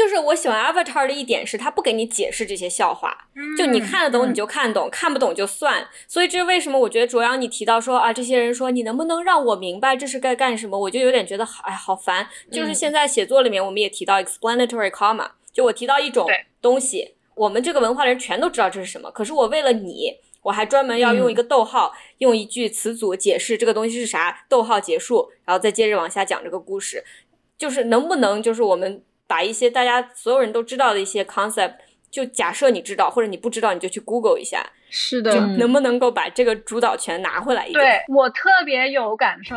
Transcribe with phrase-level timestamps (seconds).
[0.00, 3.26] 就是我喜欢 Avatar 的一点是，他不给你解释这些笑话，
[3.58, 5.86] 就你看得懂你就看懂，看不懂就算。
[6.08, 6.78] 所以这是为什么？
[6.78, 12.26] 我觉得卓阳你提到说啊，这些人说你能不能让我明白这是该干什么，我就有点觉得哎好烦。
[12.50, 16.26] 就是现在写作里面我们也提到 explanatory comma，就我提到一种
[16.62, 20.14] 东西，我们这个文化的人全都知道这是什么，可是我为了你。
[20.42, 27.04] 我还专门要用一个逗号，用一句词组解释这个东西是啥，逗号结束，然后再接着往下讲这个故事。
[27.58, 31.74] 就是能不能，就是我们把一些大家所有人都知道的一些 concept，
[32.10, 34.66] 就假设你知道或者你不知道，你就去 Google 一下。
[34.90, 37.80] 是的，能不能够把这个主导权拿回来一点？
[37.80, 39.54] 对我特别有感受。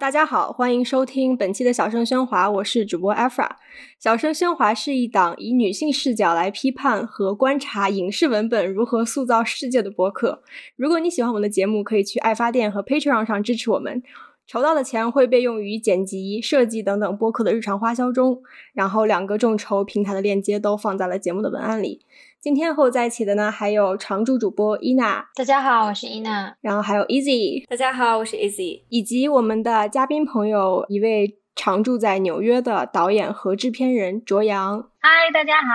[0.00, 3.50] 大家好，欢迎收听本期的小声喧哗，我是主播 Afra。
[3.98, 10.42] 小声喧哗是一档以女性视角来批判和观察影视文本如何塑造世界的播客。
[10.74, 14.02] 如果你喜欢我们的节目，可以去爱发电和 Patreon 上支持我们，
[14.46, 18.40] 筹到的钱会被用于剪辑、设计等等播客的日常花销中。
[18.72, 22.00] 然后两个众筹平台的链接都放在了节目的文案里。
[22.42, 26.56] 今天和我在一起的呢，还有常驻主播伊娜，大家好，我是伊娜。
[26.62, 28.84] 然后还有 Easy，大家好，我是 Easy。
[28.88, 34.88] 以及我们的嘉宾朋友，一位常住在纽约的导演和制片人卓阳。
[35.00, 35.68] 嗨，大家好。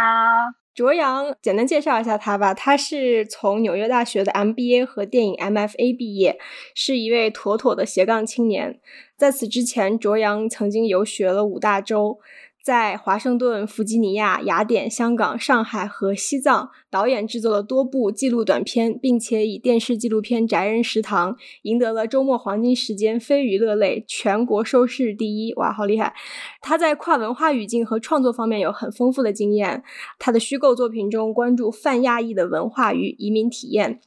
[0.74, 2.56] 卓阳，简单介绍一下他吧。
[2.56, 6.40] 他是从纽约大学的 MBA 和电影 MFA 毕业，
[6.74, 8.80] 是一位妥妥的斜杠青年。
[9.16, 12.20] 在此之前，卓阳曾经游学了五大洲。
[12.66, 25.54] 在华盛顿、弗吉尼亚、雅典、香港、上海和西藏，导演制作了多部纪录短片，并且以电视纪录片《宅人食堂》赢得了周末黄金时间非娱乐类全国收视第一。
[25.58, 26.16] 哇，好厉害！
[26.60, 29.84] 他在跨文化语境和创作方面有很丰富的经验。
[30.18, 34.00] 他的虚构作品中关注泛亚裔的文化与移民体验。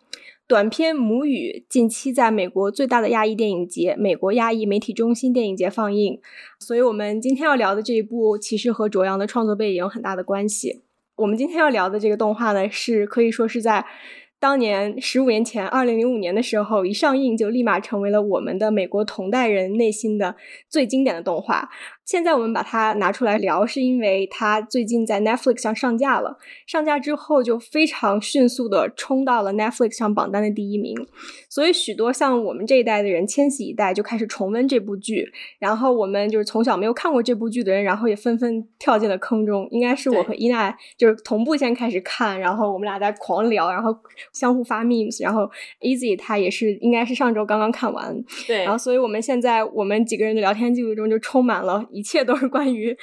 [0.49, 6.19] 短片《母语》近期在美国最大的亚裔电影节——美国亚裔媒体中心电影节放映，
[6.59, 10.81] 所以我们今天要聊的这一部其实和卓阳的创作背景有很大的关系。
[11.17, 13.85] 我们今天要聊的这个动画呢，是可以说是在。
[14.41, 20.37] 当年十五年前，二零零五年的时候，一上映就立马成为了我们的美国同代人内心的
[20.69, 21.69] 最经典的动画。
[22.09, 26.39] 现在我们把它拿出来聊，是因为它最近在 Netflix 上上架了。
[26.67, 30.97] 上架之后就非常迅速的冲到了 Netflix 上榜单的第一名。
[31.51, 35.31] 所以许多像我们这一代的人，千禧一代就开始重温这部剧。
[35.59, 39.69] 然后我们就是从小没有看过这部剧的人，然后也纷纷跳进了坑中。
[39.71, 43.95] 应该是我和伊娜就是同步先开始看，然后我们俩在狂聊，然后。
[44.33, 45.49] 相互发 memes，然后
[45.81, 52.97] Easy 他也是应该是上周刚刚看完，对，然后所以我们现在我们几个人的聊天记录中就充满了一切都是关于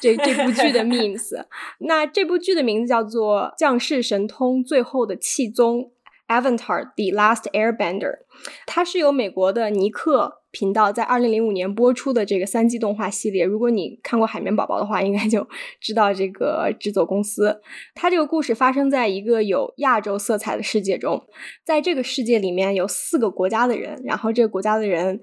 [0.00, 1.44] 这这部剧的 memes。
[1.80, 5.90] 那这部剧的名字叫做《降世神通：最后的气宗》
[6.28, 8.20] （Avatar: The Last Airbender），
[8.66, 10.36] 它是由美国的尼克。
[10.50, 15.46] 频道在二零零五年播出的这个三季动画系列，如果你看过《海绵宝宝》的话，应该就
[15.78, 17.60] 知道这个制作公司。
[17.94, 21.22] 它这个故事发生在一个有亚洲色彩的世界中，
[21.64, 25.20] 在这个世界里面有四个国家的人，然后这个国家的人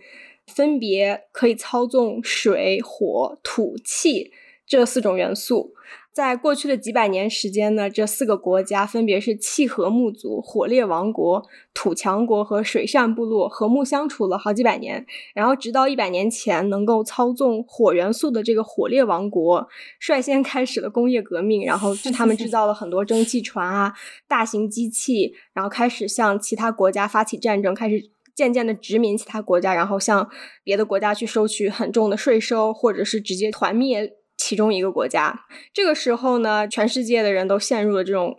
[0.47, 4.31] 分别可以操纵水、火、土、气
[4.65, 5.73] 这四种元素。
[6.13, 15.05] 在过去的几百年时间呢，这四个国家分别是气和木族、火烈王国、土强国和水善部落，和睦相处了好几百年。
[15.33, 19.67] 然后，直到一百年前，能够操纵火元素的这个火烈王国
[19.99, 23.93] 率先开始了工业革命，然后他们制造了很多蒸汽船啊、
[24.25, 30.29] 大型机器，然后开始向其他国家发起战争，开始渐渐的殖民其他国家，然后向
[30.63, 34.13] 别的国家去收取很重的税收，或者是直接团灭。
[34.37, 38.37] 其中一个国家，这个时候呢，全世界的人都陷入了这种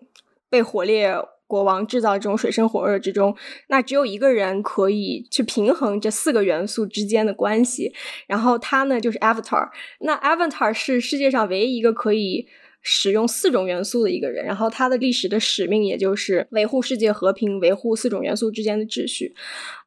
[0.51, 3.35] 被火烈国王制造这种水深火热之中。
[3.69, 7.95] 那只有一个人可以去平衡这四个元素之间的关系，
[8.27, 9.71] 然后他呢就是 Avatar。
[10.01, 12.47] 那 Avatar 是世界上唯一一个可以
[12.89, 19.35] 使用四种元素的一个人，然后他的历史的使命也就是维护世界和平，维护四种元素之间的秩序。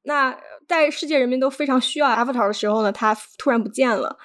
[0.03, 0.37] 那
[0.67, 4.17] 在世界人民都非常需要 Avatar 的时候呢，他突然不见了。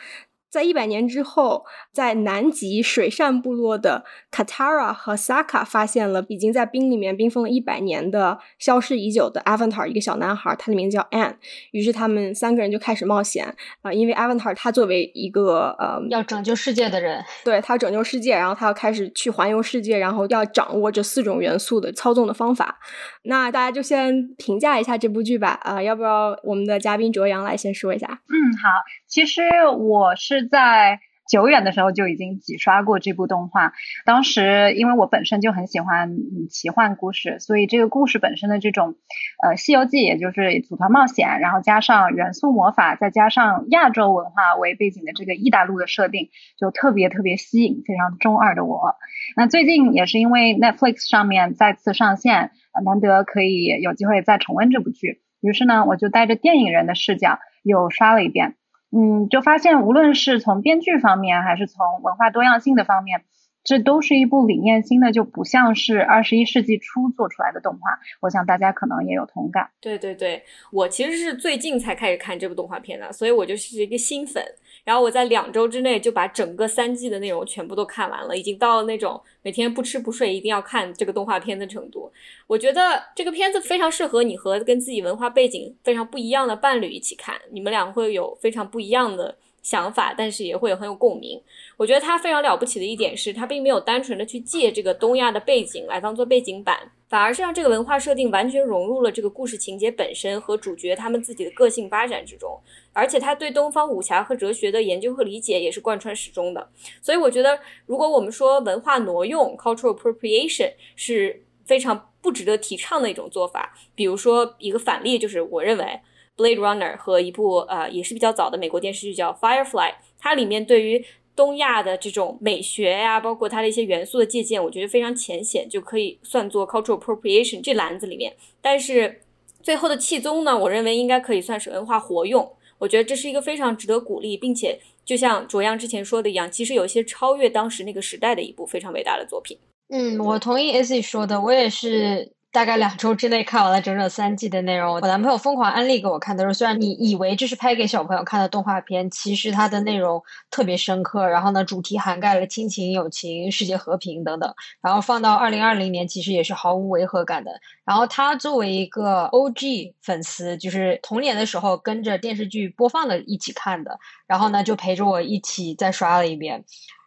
[0.54, 11.34] 在一百年之后，在南极水善部落的 Katara 和 Saka 发现了已经在冰里面冰封了一百年的消失已久的 Avatar，一个小男孩，他的名字叫 An。
[11.72, 13.52] 于是他们三个人就开始冒险
[13.82, 22.78] 啊，因为 Avatar 他作为一个呃要拯救世界的人，对他拯救世界，然后他要开始去环游世界，然后要掌握这四种元素的操纵的方法。
[23.24, 28.06] 那大家就先评价一下这部剧吧，啊，要不要我们的嘉宾卓阳来先说一下？
[28.06, 28.68] 嗯，好，
[29.08, 29.42] 其实
[29.76, 30.43] 我是。
[30.44, 33.72] 在久远的时候就已经几刷过这部动画。
[34.04, 36.16] 当时因为我本身就很喜欢
[36.50, 38.96] 奇幻故事，所以这个故事本身的这种
[39.42, 48.94] 呃《西游记》，也就是组团冒险，然后加上元素魔法，再加上亚洲文化为背景的这个异大陆的设定，就特别特别吸引非常中二的我。
[49.34, 52.50] 那最近也是因为 Netflix 上面再次上线，
[52.84, 58.56] 难得可以有机会再重温这部剧，于是呢，我就带着电影人的视角又刷了一遍。
[58.94, 63.24] 嗯，就发现无论是从编剧方面，还是从文化多样性的方面，
[63.64, 67.98] 这都是一部理念新的，就不像是二十一世纪初做出来的动画。
[68.20, 69.70] 我想大家可能也有同感。
[69.80, 74.44] 对对对，我其实是最近才开始看这部动画片的，所以我就是一个新粉。
[74.84, 82.12] 然后我在两周之内就把整个三季的内容全部都看完了，已经到了那种每天不吃不睡一定要看这个动画片的程度。
[82.46, 91.42] 我觉得这个片子非常适合你和跟自己文化背景非常不一样的伴侣一起看，你们俩会有非常不一样的想法，但是也会有很有共鸣。
[91.76, 96.92] 我觉得他非常了不起的一点是，他并没有单纯的去借这个东亚的背景来当做背景板。
[97.06, 102.58] 反而是让这个文化设定完全融入了这个故事情节本身和主角他们自己的个性发展之中，
[102.92, 106.68] 而且他对东方武侠和哲学的研究和理解也是贯穿始终的。
[107.00, 115.84] 所以我觉得，如果我们说文化挪用 （cultural appropriation） 是非常不值得提倡的一种做法，比如说一个反例就是我认为
[116.36, 121.04] 《Blade Runner》和一部呃也是比较早的美国电视剧叫《Firefly》，它里面对于
[121.36, 128.34] 东亚的这种美学呀，包括它的一些元素的借鉴，我觉得非常浅显，就可以算作 cultural appropriation 这篮子里面。
[128.60, 129.20] 但是
[129.62, 132.52] 最后的气宗呢，我认为应该可以算是文化活用。
[132.78, 139.58] 我觉得这是一个非常值得鼓励，并且就像卓阳之前说的一样，其实有一些超越当时那个时代的一部非常伟大的作品。
[139.88, 142.32] 嗯，我同意 Az 说的，我也是。
[142.54, 144.94] 大概两周之内看完了整整三季的内容。
[144.94, 150.22] 我男朋友疯狂安利给我看，他说：“虽然你以为这是拍给小朋友看的动画片，其实它的内容
[150.52, 151.26] 特别深刻。
[151.26, 154.54] 然后呢，主题涵盖了亲情、友情、世界和平等等。
[154.80, 157.50] 然后放到二零二零年，其实也是毫无违和感的。
[157.84, 163.98] 然后他作为一个 OG 粉丝，就是童年的时候跟着电视剧播放的一起看的，
[164.28, 166.64] 然后呢就陪着我一起再刷了一遍。”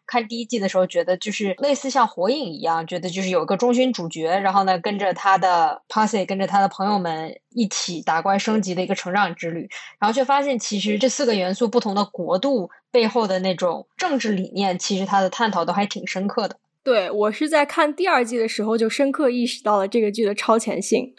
[0.08, 9.70] 看第一季的时候，觉得就是类似像火影一样，觉得就是有一个中心主角，然后呢跟着他的 posse，跟着他的朋友们一起打怪升级的一个成长之旅，
[10.00, 16.56] 然后却发现其实这四个元素不同的国度背后的那种政治理念，其实它的探讨都还挺深刻的。
[16.84, 21.14] 对我是在看第二季的时候就深刻意识到了这个剧的超前性，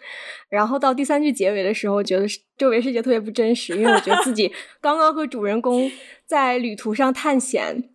[0.49, 2.25] 然后到第三季结尾的时候，觉得
[2.57, 4.51] 周围世界特别不真实，因为我觉得自己
[4.81, 5.91] 刚刚和主人公
[6.25, 7.89] 在旅途上探险。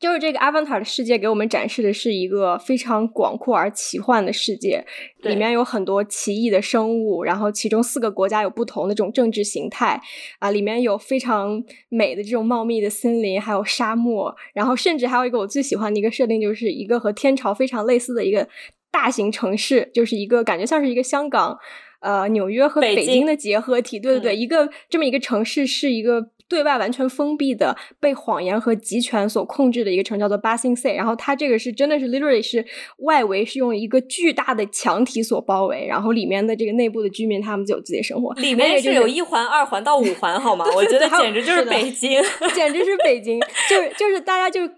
[0.00, 4.86] 就是这个 Avatar 的世界给我们展示的是一个非常广阔而奇幻的世界，
[5.18, 10.00] 里面有很多奇异的生物，然后其中四个国家有不同的这种政治形态
[10.38, 18.48] 啊，里面有非常美的这种茂密的森林，还有沙漠，然后甚至还有一个我最喜欢的一个设定，就是一个和天朝非常类似的一个
[18.90, 21.58] 大型城市，就是一个感觉像是一个香港、
[22.00, 26.30] 呃纽约和北京的结合体，对对对，一个这么一个城市是一个。
[26.50, 30.96] 对外完全封闭的、被谎言和集权所控制的一个城，叫做 Basing Sea。
[30.96, 32.66] 然后它这个是真的是 literally 是
[32.98, 38.34] 外围是用一个巨大的墙体所包围，然后里面的这个内部的居民他们就有自己的生活。
[38.34, 40.66] 里面是有一环、二环到五环，好吗？
[40.74, 42.20] 我觉得简直就是北京，
[42.52, 43.38] 简直是北京，
[43.70, 44.68] 就是就是大家就。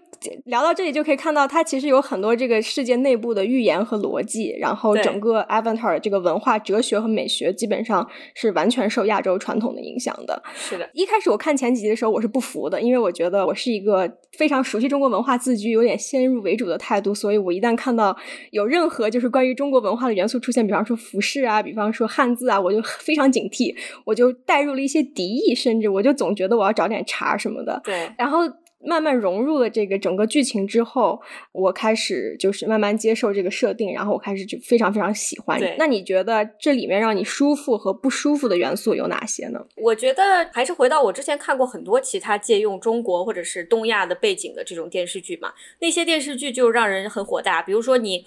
[0.45, 10.41] 聊到这里就可以看到，它其实有很多这个世界内部的预言和逻辑，然后整个 Avatar 这个文化、哲学和美学基本上是完全受亚洲传统的影响的。
[10.53, 18.15] 是的，一开始我看前几集的时候，我是不服的，因为我觉得我是一个非常熟悉中国文化、自居有点先入为主的态度，所以我一旦看到
[18.51, 23.75] 有任何就是关于中国文化的元素出现，比方说服饰啊，比方说汉字啊，我就非常警惕，
[24.05, 27.81] 我就带入了一些敌意，甚至我就总觉得我要找点茬什么的。
[27.83, 28.39] 对，然后。
[28.85, 31.21] 慢慢融入了这个整个剧情之后，
[31.51, 35.59] 我开始就是慢慢接受这个设定，然后我开始就非常非常喜欢。
[35.77, 39.65] 那你觉得这里面让你舒服和不舒服的元素有哪些呢？
[39.77, 47.61] 我觉得还是回到我之前看过很多其他借用中国或者是东亚的背景的这种电视剧嘛，那些电视剧就让人很火大。
[47.61, 48.25] 比如说你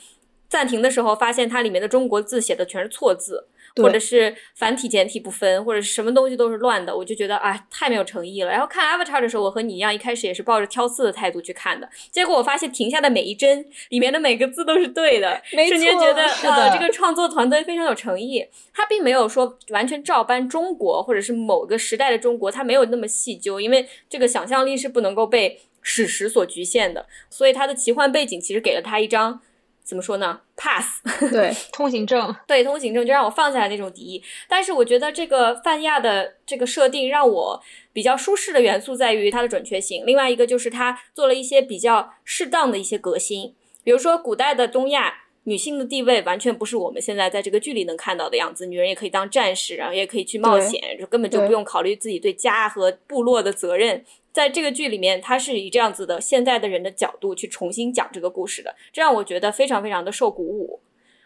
[0.49, 3.47] 暂停的时候，发现它里面的中国字写的全是错字。
[3.77, 8.51] 或者是繁体简体不分，或者是什么东西都是乱的，我就觉得啊，太没有诚意了。
[8.51, 18.47] 然后看 Avatar 的时候，我和你一样，一开始也是抱着挑刺的态度去看的，结果我发现停下的每一帧里面的每个字都是对的，瞬间觉得呃，这个创作团队非常有诚意。
[18.73, 29.41] 他并没有说完全照搬中国或者是某个时代的中国，他没有那么细究，因为这个想象力是不能够被史实所局限的，所以他的奇幻背景其实给了他一张。
[29.87, 31.01] 怎么说呢？pass，
[31.31, 34.23] 对， 通行证，对，通行证就让我放下来那种敌意。
[34.49, 37.63] 但是我觉得这个泛亚的这个设定让我
[37.93, 45.23] 比较舒适的元素在于它的准确性，另外一个就是它做了一些比较适当的一些革新，比如说古代的东亚。
[45.49, 54.05] 女性的地位完全不是我们现在在这个剧里能看到的样子，女人也可以当战士，然后也可以去冒险，就根本就不用考虑自己对家和部落的责任。
[54.33, 60.81] 在这个剧里面，他是以这样子的现代的人的角度去重新讲这个故事的，这让我觉得非常非常的受鼓舞。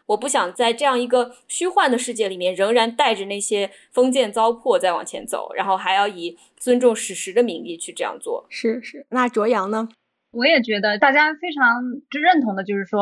[0.05, 8.45] 我不想在这样一个虚幻的世界里面，仍然带着那些封建糟粕再往前走，然后还要以尊重史实的名义去这样做。
[8.51, 9.89] 是是，那卓阳呢？
[10.33, 13.01] 我也觉得大家非常认同的，就是说。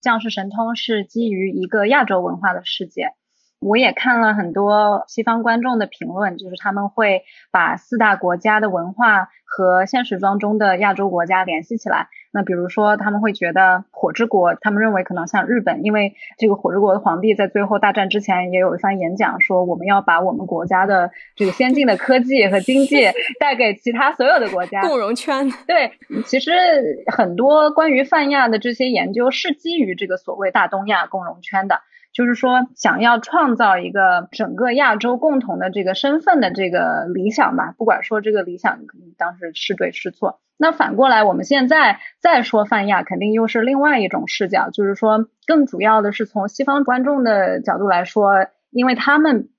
[0.00, 3.14] 降世神通是基于一个亚洲文化的世界。
[3.60, 12.08] 我也看了很多西方观众的评论，就是他们会把四大国家的文化和现实当中的亚洲国家联系起来。
[12.30, 22.96] 那比如说，他们会觉得火之国，他们认为可能像日本，因为这个火之国的皇帝在最后大战之前也有一番演讲，说我们要把我们国家的这个先进的科技和经济
[23.40, 24.82] 带给其他所有的国家。
[24.82, 25.50] 共荣圈。
[25.66, 25.90] 对，
[26.26, 26.52] 其实
[27.10, 31.80] 很多关于泛亚的这些研究是基于这个所谓大东亚共荣圈的。
[32.18, 38.80] 就是说，想要创造一个整个亚洲共同的这个身份的这个理想吧，不管说这个理想
[39.16, 40.40] 当时是对是错。
[40.56, 44.70] 那反过来，我们现在再说泛亚，肯定又是另外一种视角。
[44.70, 49.50] 就是说，更主要的是从西方观众的角度来说，因为他们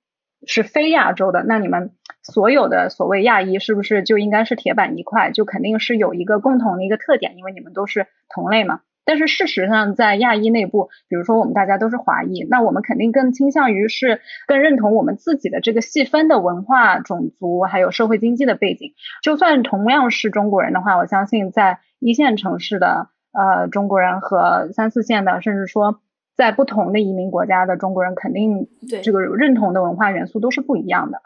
[0.45, 1.91] 是非亚洲的，那你们
[2.23, 5.31] 所有的所谓亚裔是不是就应该是铁板一块？
[5.31, 8.81] 就肯定是有一个共同的一个特点，因为你们都是同类嘛。
[9.09, 18.93] 但是事实上，在亚裔内部，比如说我们大家都是华裔，那我们肯定更倾向于是更认同我们自己的这个细分的文化、种族还有社会经济的背景。
[19.23, 26.01] 就算同样是中国人的话，我相信在一线城市的呃中国人和三四线的，甚至说
[26.35, 28.67] 在不同的移民国家的中国人，肯定
[29.01, 31.23] 这个认同的文化元素都是不一样的。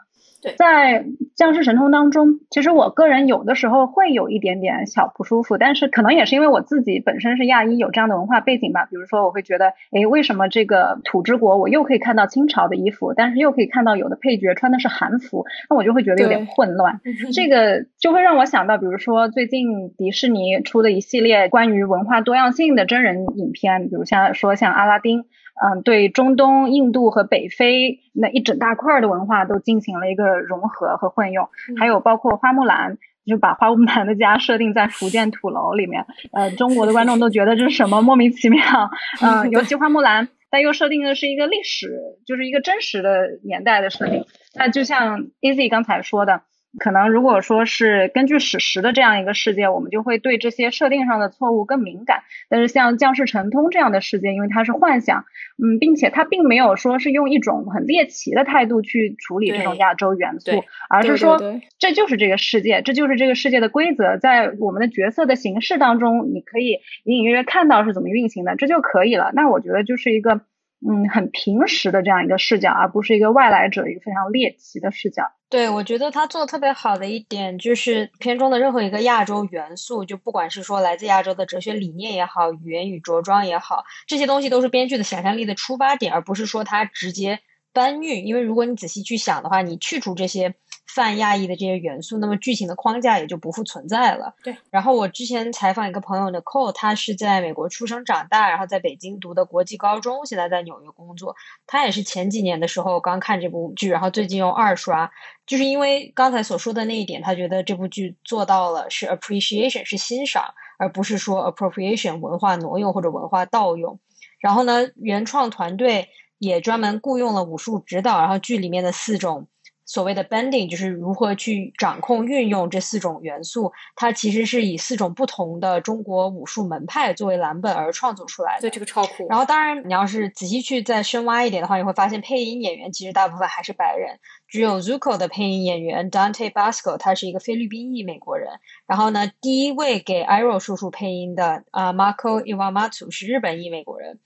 [0.56, 8.86] 在僵尸神通当中，其实我个人有的时候会有一点点小不舒服，但是可能也是因为我自己本身是亚裔，有这样的文化背景吧。
[8.90, 17.00] 比如说，我会觉得，哎，为什么这个土之国我又可以看到清朝的衣服，但是又可以看到有的配角穿的是韩服，那我就会觉得有点混乱。
[17.32, 25.24] 这个就会让我想到，比如说最近迪士尼出的一系列关于文化多样性的真人影片，比如像说像阿拉丁。
[25.62, 38.62] 嗯，对中东、印度和北非那一整大块的文化都进行了一个融合和混用，还有包括花木兰，就把花木兰的家设定在福建土楼里面，呃，中国的观众都觉得这是什么莫名其妙，
[39.22, 46.42] 嗯，尤其花木兰，但又设定的是一个历史，就是一个真实的年代的设定，那就像 Easy 刚才说的。
[46.78, 52.22] 可能如果说是根据史实的这样一个世界，我们就会对这些设定上的错误更敏感。
[52.48, 55.24] 但是像降世神通这样的世界，因为它是幻想，
[55.62, 61.38] 嗯，并且它并没有说是用一种很猎奇的态度去处理这种亚洲元素，而是说
[61.78, 69.30] 这就是这个世界，这就是这个世界的规则，在我们的角色的形式当中，你可以隐隐约约看到是怎么运行的，这就可以了。
[69.34, 70.40] 那我觉得就是一个。
[70.86, 75.32] 嗯，很平实的这样一个视角，而不是一个外来者一个非常猎奇的视角。
[75.48, 87.40] 对，我觉得他做的特别好的一点，就是片中的任何一个亚洲元素，就不管是说来自亚洲的哲学理念也好，语言与着装也好，这些东西都是编剧的想象力的出发点，而不是说他直接
[87.74, 88.26] 搬运。
[88.26, 90.54] 因为如果你仔细去想的话，你去除这些。
[90.86, 94.36] 泛亚裔的这些元素，那么剧情的框架也就不复存在了。
[94.44, 94.56] 对。
[94.70, 101.34] 然后我之前采访一个朋友的 Cole，他是在美国出生长大，然后在北京读的国际高中，现在在纽约工作。
[101.66, 105.10] 他也是前几年的时候刚看这部剧，然后最近又二刷，
[105.46, 113.98] 就是因为刚才所说的那一点，他觉得这部剧做到了是 appreciation 是欣赏，而不是说 appropriation 文化挪用或者文化盗用。
[114.38, 116.10] 然后呢，原创团队
[116.44, 119.48] 也专门雇佣了武术指导，然后剧里面的四种。
[119.86, 128.62] 所谓的 bending 就是如何去掌控、运用这四种元素，它其实是以四种不同的中国武术门派作为蓝本而创作出来的。
[128.62, 129.28] 对，这个超酷。
[129.28, 138.60] 然后，当然你要是仔细去再深挖一点的话，你会发现配音演员其实大部分还是白人，只有 Zuko 的配音演员 Dante Basco 他是一个菲律宾裔美国人。
[138.86, 144.18] 然后呢，第一位给 Iroh 叔叔配音的啊 Marco Iwamatsu 是日本裔美国人。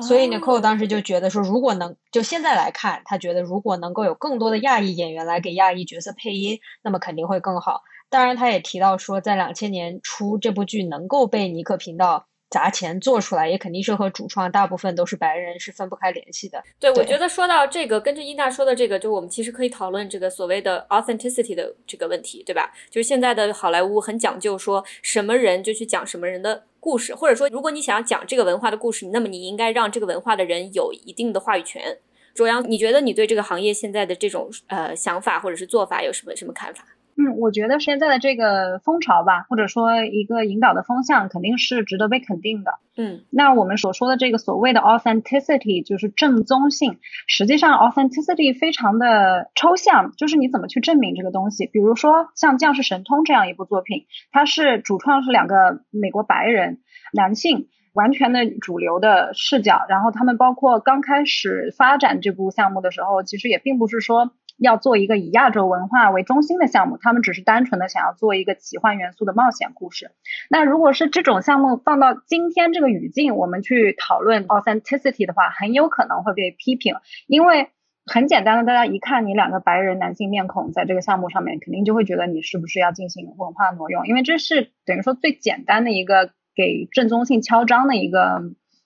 [0.00, 7.82] 所以 Nicole 当时就觉得说，如果能就现在来看，他觉得如果能够有更多的亚裔演员来给亚裔角色配音，那么肯定会更好。
[8.08, 16.62] 当然，他也提到说，在两千年初这部剧能够被尼克频道砸钱做出来，也肯定是和主创大部分都是白人是分不开联系的。
[16.78, 22.70] 对，我觉得说到这个，跟着伊娜说的这个，就我们其实可以讨论这个所谓的 authenticity 的这个问题，对吧？
[22.90, 31.98] 就是现在的好莱坞很讲究，说什么人就去讲什么人的故事，或者说，如果你想要讲这个文化的故事，那么你应该让这个文化的人有一定的话语权。
[32.34, 36.84] 卓阳，你觉得你对这个行业现在的这种呃想法或者是做法有什么什么看法？
[37.16, 42.74] 嗯，我觉得现在的这个风潮吧，或者说一个引导的风向，肯定是值得被肯定的。
[42.96, 51.66] 嗯，那我们所说的这个所谓的 authenticity 就是正宗性，实际上 authenticity 非常的抽象，就是你怎么去证明这个东西。
[51.66, 56.78] 比如说像《将士神通》这样一部作品，它是主创是两个美国白人
[57.12, 57.68] 男性。
[57.94, 70.12] 完全的主流的视角，然后他们包括刚开始发展这部项目的时候，其实也并不是说要做一个以亚洲文化为中心的项目，他们只是单纯的想要做一个奇幻元素的冒险故事。
[70.48, 76.94] 那如果是这种项目放到今天这个语境，我们去讨论 authenticity 的话，很有可能会被批评，
[77.26, 77.68] 因为
[78.06, 86.30] 很简单的，大家一看你两个白人男性面孔在这个项目上面，肯定就会觉得你是不是要进行文化挪用，因为这是等于说最简单的一个。
[86.54, 88.42] 给正宗性敲章的一个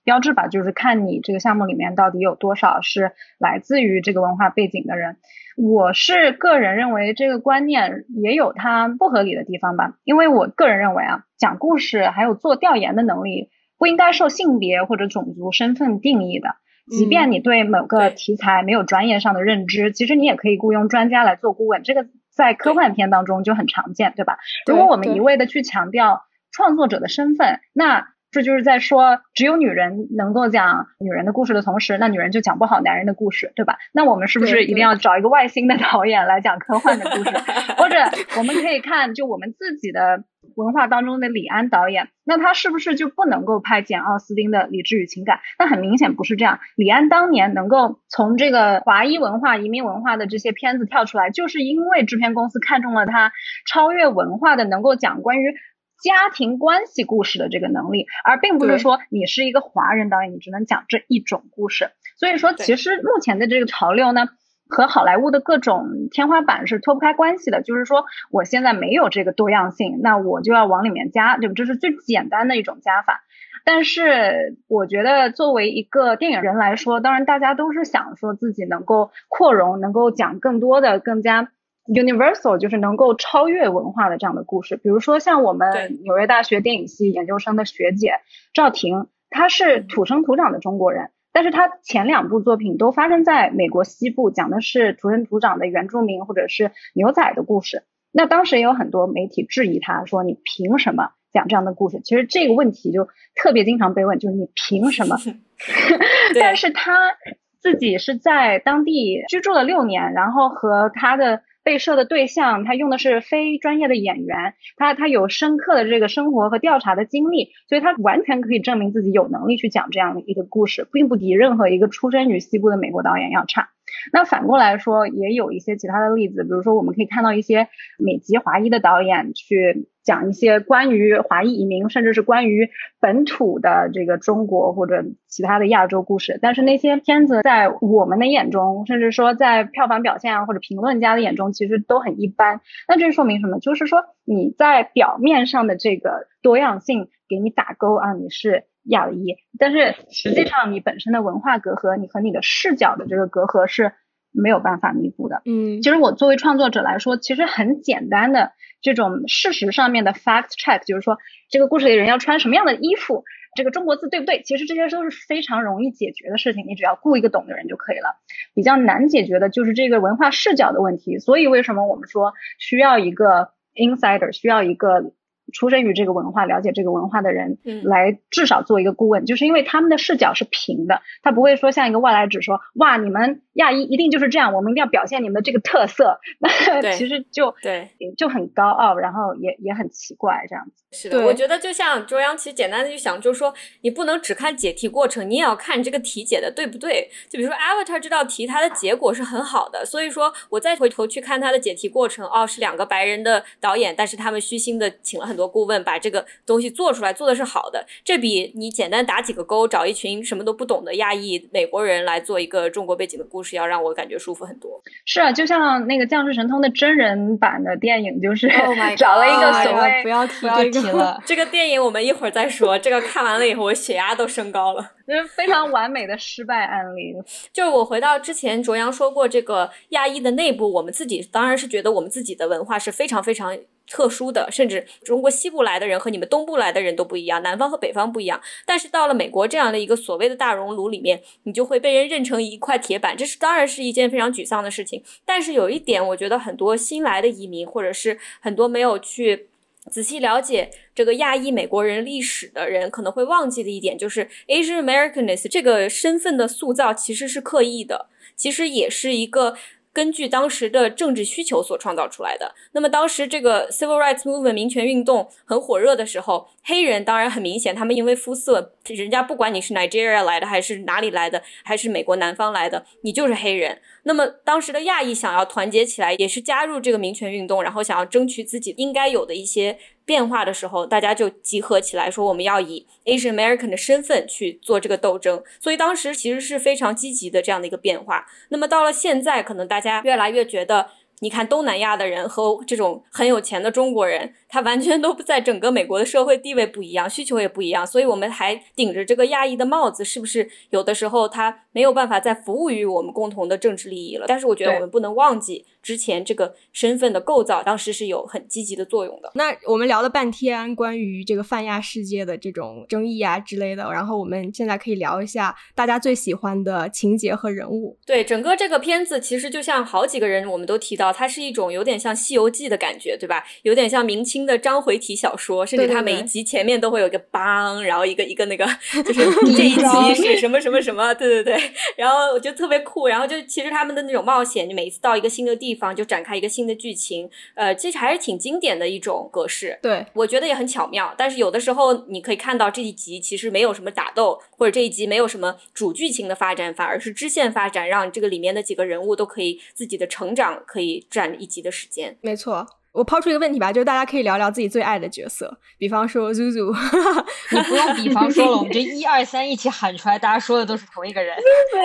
[0.06, 3.10] 标志吧，就是看你这个项目里面到底有多少是
[3.40, 5.16] 来自于这个文化背景的人。
[5.56, 16.50] 我是个人认为这个观念也有它不合理的地方吧，因为我个人认为啊，讲故事还有做调研的能力不应该受性别或者种族身份定义的。
[16.88, 21.82] 即便你对某个题材没有专业上的认知，其实你也可以雇佣专家来做顾问。
[21.82, 24.38] 这个在科幻片当中就很常见，对吧？
[24.68, 26.22] 如果我们一味的去强调。
[26.52, 33.78] 创作者的身份，那这就是在说，只有女人能够讲女人的故事的同时，那女人就讲不好男人的故事，对吧？
[33.94, 37.30] 那我们是不是一定要找一个外星的导演来讲科幻的故事？
[37.78, 37.96] 或者
[38.36, 40.22] 我们可以看，就我们自己的
[40.54, 45.36] 文化当中的李安导演，那他是不是就不能够拍简奥斯汀的《理智与情感》？
[45.58, 46.60] 那很明显不是这样。
[46.76, 53.32] 李安当年能够从这个华裔文化、移民文化的这些片子跳出来，就是因为制片公司看中了他
[53.72, 55.54] 超越文化的，能够讲关于。
[56.02, 61.90] 家庭关系故事的这个能力，而并不是说你是一个华人导演，你只能讲这一种故事。
[62.18, 64.28] 所以说，其实目前的这个潮流呢，
[64.68, 67.62] 和好莱坞的各种天花板是脱不开关系的。
[67.62, 71.54] 就是说，我现在没有这个多样性，那我就要往里面加，对吧？
[71.54, 73.22] 这是最简单的一种加法。
[73.64, 81.48] 但是，我觉得作为一个电影人来说，当然大家都是想说自己能够扩容，能够讲更多的、更加。
[81.88, 88.14] Universal 就是能够超越文化的这样的故事，比如说像我们纽约大学电影系研究生的学姐
[88.52, 97.84] 赵婷，她是土生土长的中国人，但是她前两部作品都发生在美国西部，讲的是土生土长的原住民或者是牛仔的故事。
[98.12, 102.00] 那当时也有很多媒体质疑她说你凭什么讲这样的故事？
[102.02, 105.16] 其实这个问题就特别经常被问，就是你凭什么？
[106.40, 107.14] 但是他
[107.60, 111.42] 自己是在当地居住了六年，然后和他的。
[111.66, 123.70] 被摄的对象，他用的是非专业的演员，他他有深刻的这个生活和调查的经历，所以他完全可以证明自己有能力去讲这样的一个故事，并不比任何一个出身于西部的美国导演要差。
[124.12, 127.68] 那反过来说，也有一些其他的例子，比如说我们可以看到一些
[127.98, 132.68] 美籍华裔的导演去讲一些关于华裔移民，甚至是关于
[133.00, 136.38] 本土的这个中国或者其他的亚洲故事。
[136.40, 142.60] 但是那些片子在我们的眼中，甚至说在票房表现啊或者评论家的眼中，其实都很一般。
[142.88, 143.58] 那这说明什么？
[143.58, 148.64] 就是说你在表面上的这个多样性给你打勾啊，你是。
[148.86, 153.92] 亚裔，但是实际上你本身的文化隔阂，你和你的视角的这个隔阂是
[154.32, 155.42] 没有办法弥补的。
[155.44, 161.18] 嗯，其实我作为创作者来说，其实很简单的这种事实上面的 fact check，就是说
[161.50, 163.24] 这个故事里人要穿什么样的衣服，
[163.56, 164.42] 这个中国字对不对？
[164.42, 168.16] 其实这些都是非常容易解决的事情，你只要雇一个懂的人就可以了。
[168.54, 171.18] 比较难解决的就是这个文化视角的问题。
[171.18, 175.12] 所以为什么我们说需要一个 insider，需要一个。
[175.52, 186.48] 出生于这个文化、了解这个文化的人，来至少做一个顾问，就是因为他们的视角是平的，他不会说像一个外来者说，哇，你们亚裔一定就是这样，我们一定要表现你们的这个特色，那
[186.96, 190.84] 其实就对，就很高傲，然后也也很奇怪这样子。
[190.92, 197.10] 是的，我觉得就像周央，其实简单的就想，就是说你不能只看解题过程，你也要看这个题解的对不对。
[197.28, 207.86] 就比如说 Avatar 这道题，它的结果是很好的，所以说我再回头去看它的解题过程，哦，是两个白人的导演，但是他们虚心的请了很多顾问，把这个东西做出来，做的是好的。
[208.04, 213.45] 这比你简单打几个勾，找一群什么都不懂的亚裔美国人来做一个中国背景的故事。
[213.46, 214.82] 事要让我感觉舒服很多。
[215.04, 221.22] 是啊，就像那个《降世神通》的真人版的电影，就是 Oh 找了一个所谓不要提不要这个提了。
[221.24, 222.78] 这个电影我们一会儿再说。
[222.78, 224.90] 这个看完了以后，我血压都升高了。
[225.06, 227.14] 就 是非常完美的失败案例。
[227.52, 233.56] 就是我回到之前卓阳说过，这个亚裔的内部，我们自己当然是觉得我们自己的文化是非常非常
[233.88, 238.40] 特殊的，甚至中国西部来的人和你们东部来的人都不一样，南方和北方不一样。
[238.64, 245.02] 但是到了美国这样的一个所谓的大熔炉里面，你就会被人认成一块铁板，这是当然是一件非常沮丧的事情。
[245.24, 249.48] 但是有一点，我觉得很多新来的移民，或者是很多没有去。
[249.88, 259.56] 仔细了解这个亚裔美国人历史的人可能会忘记的一点，就是 Asian Americanness 这个身份的塑造其实是刻意的，其实也是一个
[259.96, 262.54] 根据当时的政治需求所创造出来的。
[262.72, 273.80] 那么当时这个 Civil Rights Movement 民权运动很火热的时候，黑人当然很明显，他们因为肤色，人家不管你是 Nigeria 来的，还是哪里来的，还是美国南方来的，你就是黑人。
[274.02, 285.42] 那么当时的亚裔想要团结起来，也是加入这个民权运动，然后想要争取自己应该有的一些变化的时候，大家就集合起来说，我们要以 Asian American 的身份去做这个斗争。
[285.60, 288.24] 所以当时其实是非常积极的这样的一个变化。
[288.48, 290.88] 那么到了现在，可能大家越来越觉得。
[291.20, 304.26] 你看东南亚的人和这种很有钱的中国人，他完全都不在整个美国的社会地位不一样，需求也不一样，所以我们还顶着这个亚裔的帽子，是不是有的时候他没有办法再服务于我们共同的政治利益了？
[304.28, 309.30] 但是我觉得我们不能忘记之前这个身份的构造，当时是有很积极的作用的。
[309.34, 317.96] 那我们聊了半天关于这个泛亚世界的这种争议啊之类的，然后我们现在可以聊一下大家最喜欢的情节和人物。
[318.04, 323.44] 对，整个这个片子其实就像好几个人我们都提到，它是一种有点像《西游记》的感觉，对吧？
[323.62, 328.66] 有点像明清的章回体小说，甚至它每一集前面都会有一个邦，然后一个一个那个
[329.04, 329.20] 就是
[329.56, 331.70] 这一集是什么什么什么，对对对。
[331.96, 339.78] 然后我觉得特别酷，然后就其实他们的那种冒险，你每一次到一个新的地方就展开一个新的剧情，呃，其实还是挺经典的一种格式。
[339.82, 352.16] 对，我觉得也很巧妙，但是有的时候你可以看到这一集其实没有什么打斗，或者这一集没有什么主剧情的发展，反而是支线发展，让这个里面的几个人物都可以自己的成长可以占一集的时间。
[352.20, 352.66] 没错。
[352.96, 356.74] 我抛出一个问题吧，就是大家可以聊聊自己最爱的角色，比方说 Zuzu，
[357.52, 361.36] 你不用比方说了，我们这一二三一起喊出来，大家说的都是同一个人。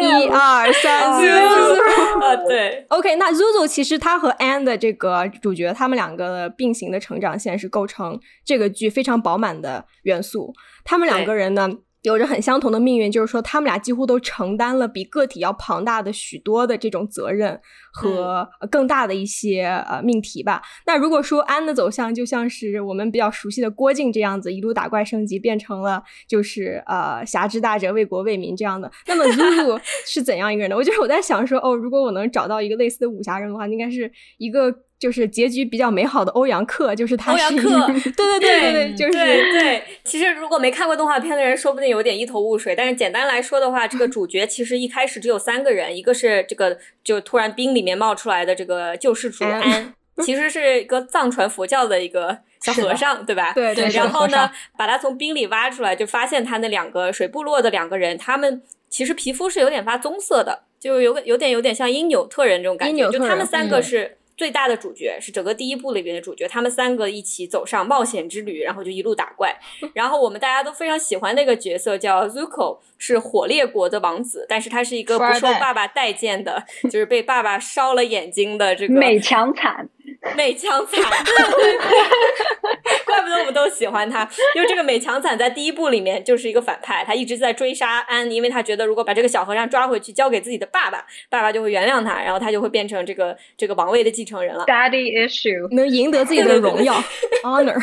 [0.02, 2.24] 一二三，Zuzu。
[2.24, 10.54] 啊，对，OK，那 Zuzu 其实他和 Anne 的这个主角，他们两个并行的成长线是构成这个剧非常饱满的元素。
[10.86, 11.70] 他们两个人呢，
[12.04, 17.60] 有着很相同的命运，就是说他们俩几乎都承担了比个体要庞大的许多的这种责任
[17.92, 20.62] 和呃更大的一些呃命题吧。
[20.86, 30.76] 那如果说安的走向就像是我们比较熟悉的郭靖这样子，一路打怪升级，变成了就是呃侠之大者为国为民这样的，那么 Zulu 是怎样一个人呢？
[30.76, 34.74] 我就是我在想说，哦，如果我能找到一个类似的武侠人的话，应该是一个。
[35.02, 42.76] 就是结局比较美好的欧阳克，就是他是欧阳克 对对对对对，嗯就是对对，其实如果没看过动画片的人，说不定有点一头雾水。
[42.76, 53.54] 但是简单来说的话，这个主角其实一开始只有三个人，一个是这个就突然冰里面冒出来的这个救世主安安， 其实是一个藏传佛教的一个小和尚，对吧？
[53.54, 63.10] 对对然后呢，把他从冰里挖出来，就发现他那两个水部落的两个人，他们其实皮肤是有点发棕色的，就有个有点有点像因纽特人这种感觉。
[63.10, 66.48] 就他们三个嗯是最大的主角，是整个第一部里边的主角。
[66.48, 69.56] 他们三个一起走上冒险之旅，然后就一路打怪。
[69.94, 79.88] 然后我们大家都非常喜欢那个角色叫 Zuko，是火烈国的王子，但是他是一个不受爸爸待见的，就是被爸爸烧了眼睛的这个美强惨，
[80.36, 94.66] 美强惨，对对对，怪不得我们都喜欢他，因为这个美强惨在第一部里面就是一个反派，他一直在追杀安，因为他觉得如果把这个小和尚抓回去交给自己的爸爸，爸爸就会原谅他，然后他就会变成这个这个王位的继承人了。
[94.66, 97.04] Daddy issue，能赢得自己的荣耀
[97.44, 97.80] honor。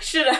[0.00, 0.32] 是的，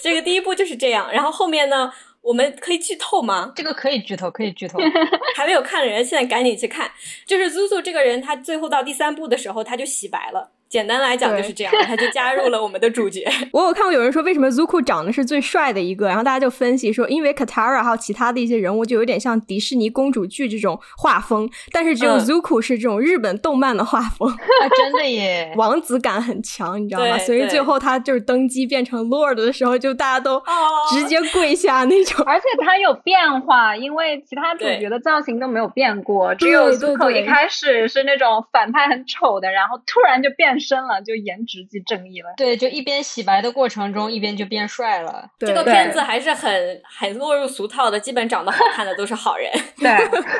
[0.00, 1.92] 这个第一部就是这样，然后后面呢，
[2.26, 3.52] 我们可以剧透吗？
[3.54, 4.80] 这个可以剧透，可以剧透。
[5.36, 6.90] 还没有看的人，现在赶紧去看。
[7.24, 10.50] 就是 Zuzu 这个人，他最后到第三部的时候，他就洗白了。
[10.68, 13.24] 简单来讲就是这样，他就加入了我们的主角。
[13.52, 25.52] 我有看过有人说为什么 Zuko 长得是最帅的一个，然后大家就分析说，因为 Katara 还有其他的一些人物就有点像迪士尼公主剧这种画风，但是只有嗯 Zuko 是这种日本动漫的画风，啊，真的耶！
[25.56, 27.16] 王子感很强，你知道吗？
[27.18, 30.44] 所以最后他就是登基变成 Lord 的时候，就大家都哦
[30.92, 32.24] 直接跪下那种。
[32.26, 42.28] 而且他有变化，因为其他主角的造型都没有变过，只有对对 Zuko 一开始是那种反派很丑的，然后突然就变变身了，就颜值即正义了。
[42.36, 45.28] 对，就一边洗白的过程中，一边就变帅了。
[45.38, 49.52] 对这个片子还是很很落入俗套的，基本长得好看的都是好人。
[49.78, 49.90] 对，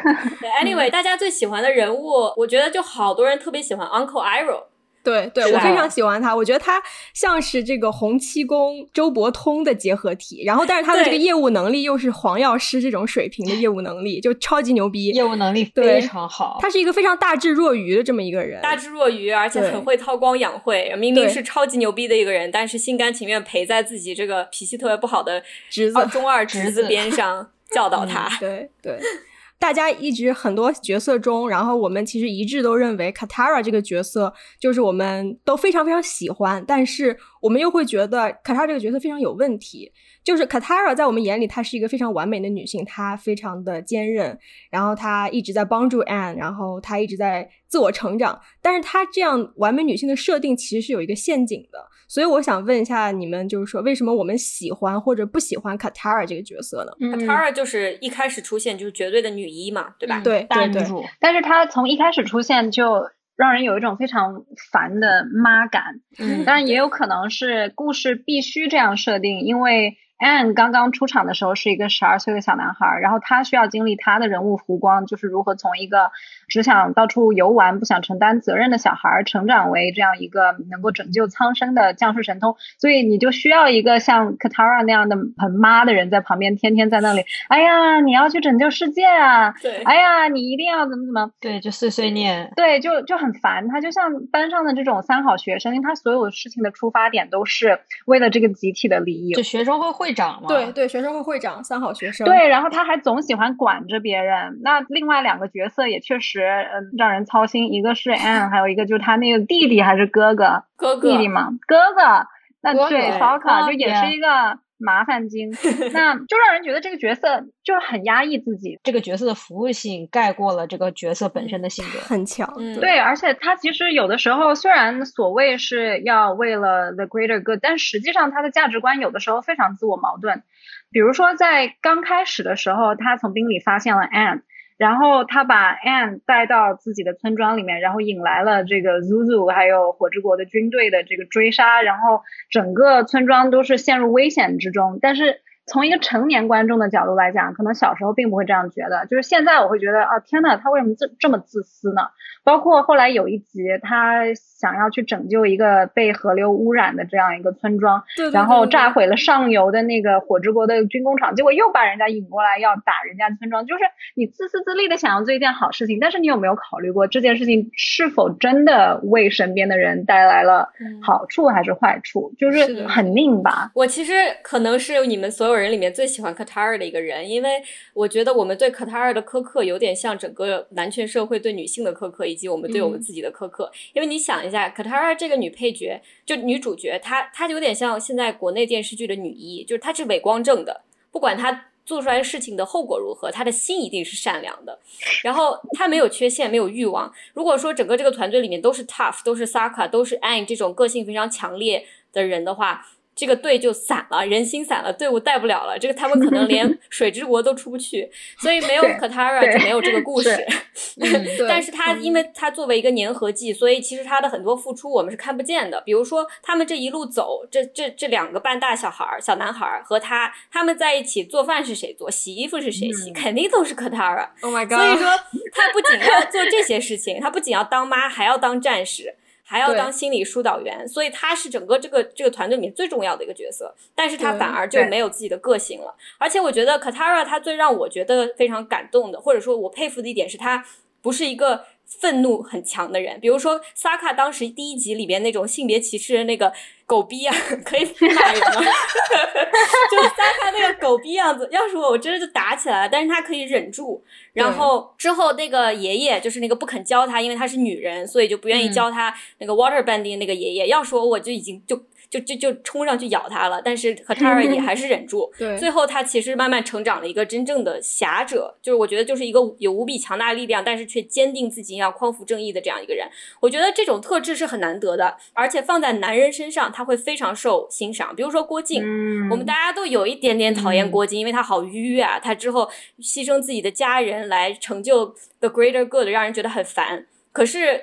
[0.41, 4.65] 对，anyway，大家最喜欢的人物，我觉得就好多人特别喜欢 Uncle Iroh。
[5.07, 6.83] 对对，我非常喜欢他，我觉得他
[7.15, 15.07] 像是这个洪七公周伯通的结合体，然后但是他的这个业务能力又是黄药师这种水平的业务能力，就超级牛逼。
[15.13, 20.93] 业务能力非常好，他是一个非常大智若愚的这么一个人，大智若愚，而且很会韬光养晦。
[20.99, 28.29] 明明是超级牛逼的一个人，但是心甘情愿陪在自己这个脾气特别不好的侄子二中二侄子侄子边上教导他。
[28.41, 28.99] 对对，
[29.59, 39.93] 大家一直很多角色中，然后我们其实一致都认为卡塔拉这个角色就是我们都非常非常喜欢，但是我们又会觉得 Katara 这个角色非常有问题。
[40.25, 44.37] 就是 Katara 在我们眼里，她是一个非常完美的女性，她非常的坚韧，
[44.71, 48.41] 然后她一直在帮助 Anne，然后她一直在自我成长。
[48.61, 56.91] 但是她这样完美女性的设定其实是有一个陷阱的，所以我想问一下你们，就是说为什么我们喜欢或者不喜欢 Katara 这个角色呢？
[56.99, 60.19] 嗯 Katara 就是一开始出现就是绝对的女一嘛，对吧？
[60.19, 66.01] 嗯对对对大女主，但是她从一开始出现就让人有一种非常烦的妈感。
[66.19, 76.11] 嗯当然也有可能是故事必须这样设定，因为 Anne 刚刚出场的时候是一个十二岁的小男孩，然后他需要经历他的人物弧光，就是如何从一个
[76.49, 82.57] 只想到处游玩、不想承担责任的小孩，成长为这样一个能够拯救苍生的降世神通。
[82.79, 89.53] 所以你就需要一个像 Katara 那样的很妈的人在旁边，天天在那里， 哎呀，你要去拯救世界啊！
[89.61, 91.31] 对哎呀，你一定要怎么怎么。
[91.41, 92.51] 对，就碎碎念。
[92.57, 93.69] 对，就就很烦。
[93.69, 99.43] 他就像班上的这种三好学生，因为他所有事情的出发点都是为了这个集体的利益就。
[99.43, 102.27] 学生会会长嘛，对对，学生会会长，三好学生。
[102.27, 104.61] 对，然后他还总喜欢管着别人。
[104.63, 107.73] 那另外两个角色也确实，嗯、让人操心。
[107.73, 110.65] 一个是 Anne，还有一个就是他那个弟弟还是哥哥？
[110.77, 112.27] 哥哥弟弟嘛，哥哥。
[112.63, 115.51] 那对对 f a l k 啊就也是一个麻烦精，
[115.93, 118.79] 那就让人觉得这个角色就是很压抑自己。
[118.83, 121.99] 这个角色的服务性盖过了这个角色本身的性格。
[122.01, 122.53] 很强。
[122.59, 130.43] 嗯对，而且他其实有的时候虽然所谓是要为了 the greater good，但实际上他的价值观有的时候非常自我矛盾。
[130.91, 134.43] 比如说在刚开始的时候，他从冰里发现了 Anne，
[134.77, 144.99] 然后他把 Anne 带到自己的村庄里面，然后引来了这个 Zuzu 还有火之国的军队的这个追杀，然后整个村庄都是陷入危险之中。
[145.01, 152.03] 但是从一个成年观众的角度来讲，可能小时候并不会这样觉得，就是现在我会觉得啊，天呐，他为什么这这么自私呢？
[152.45, 154.23] 包括后来有一集，他
[154.61, 163.83] 想要去拯救一个被河流污染的这样一个村庄，对对然后炸毁了上游的那个火之国的军工厂，结果又把人家引过来要打人家村庄，就是
[164.15, 172.33] 你自私自利的想要做一件好事情，但是你有没有考虑过这件事情是否真的为身边的人带来了嗯好处还是坏处？
[172.39, 173.73] 就是很拧吧。
[173.75, 174.13] 我其实
[174.45, 177.63] 可能是你们所有人里面最喜欢 Katar 的一个人，因为
[177.95, 183.71] 我觉得我们对 Katar 的苛刻有点像整个男权社会对女性的苛刻，以及我们对我们自己的苛刻。
[183.93, 191.67] 因为你想一下，Katar 这个女配角，就女主角，她她有点像现在国内电视剧的女一，就是她是伪光正的，不管她。
[191.87, 194.77] 做出来事情的后果如何，她的心一定是善良的，
[195.23, 197.13] 然后她没有缺陷，没有欲望。
[197.33, 202.85] 如果说整个这个团队里面都是 tough，都是 Saka，都是 ann 这种个性非常强烈的人的话，
[203.17, 205.79] 这个队就散了，人心散了，队伍带不了了。
[205.79, 210.31] 这个他们可能 连水之国都出不去，所以没有对 Katara 就没有这个故事。
[211.01, 215.81] 嗯但是他因为他作为一个粘合剂，所以其实他的很多付出我们是看不见的。
[215.81, 224.29] 比如说他们这一路走，这这这两个半大小孩儿、小男孩儿和他，他们在一起做饭是谁做，洗衣服是谁洗，嗯肯定都是 Katara。
[224.43, 224.79] ，Oh my 所以 god！
[224.79, 225.09] 所以说，
[225.53, 229.15] 他不仅要做这些事情，他不仅要当妈，还要当战士，
[229.47, 233.75] 还要当心理疏导员，所以他是整个这个这个团队里面最重要的一个角色。
[233.95, 235.95] 但是他反而就没有自己的个性了。
[236.19, 240.67] 而且我觉得 Katara 他最让我觉得非常感动的，或者说我佩服的一点是他
[241.01, 241.65] 不是一个。
[241.89, 246.53] 愤怒很强的人，比如说萨卡当时第一集里边那种性别歧视的那个
[246.87, 247.35] 狗逼啊，
[247.67, 248.63] 可以骂人吗？
[249.91, 252.89] 就是在他那个狗逼样子，要是我，我真的就打起来了。
[252.89, 260.69] 但是他可以忍住，然后之后那个爷爷就是那个不肯教他，因为他是女人，所以就不愿意嗯教他那个 water bending 那个爷爷。
[260.69, 261.77] 要说我就已经就
[262.21, 265.31] 就就就冲上去咬他了，但是 Katara 也还是忍住。
[265.39, 273.07] 对最后他其实慢慢成长了一个真正的侠者，就是我觉得就是一个有无比强大力量，但是却坚定自己要匡扶正义的这样一个人。
[273.41, 278.15] 我觉得这种特质是很难得的，而且放在男人身上他会非常受欣赏。
[278.15, 285.07] 比如说郭靖，嗯，我们大家都有一点点讨厌嗯郭靖，因为他好迂啊，他之后牺牲自己的家人来成就
[285.41, 287.07] the greater good，让人觉得很烦。
[287.33, 287.83] 可是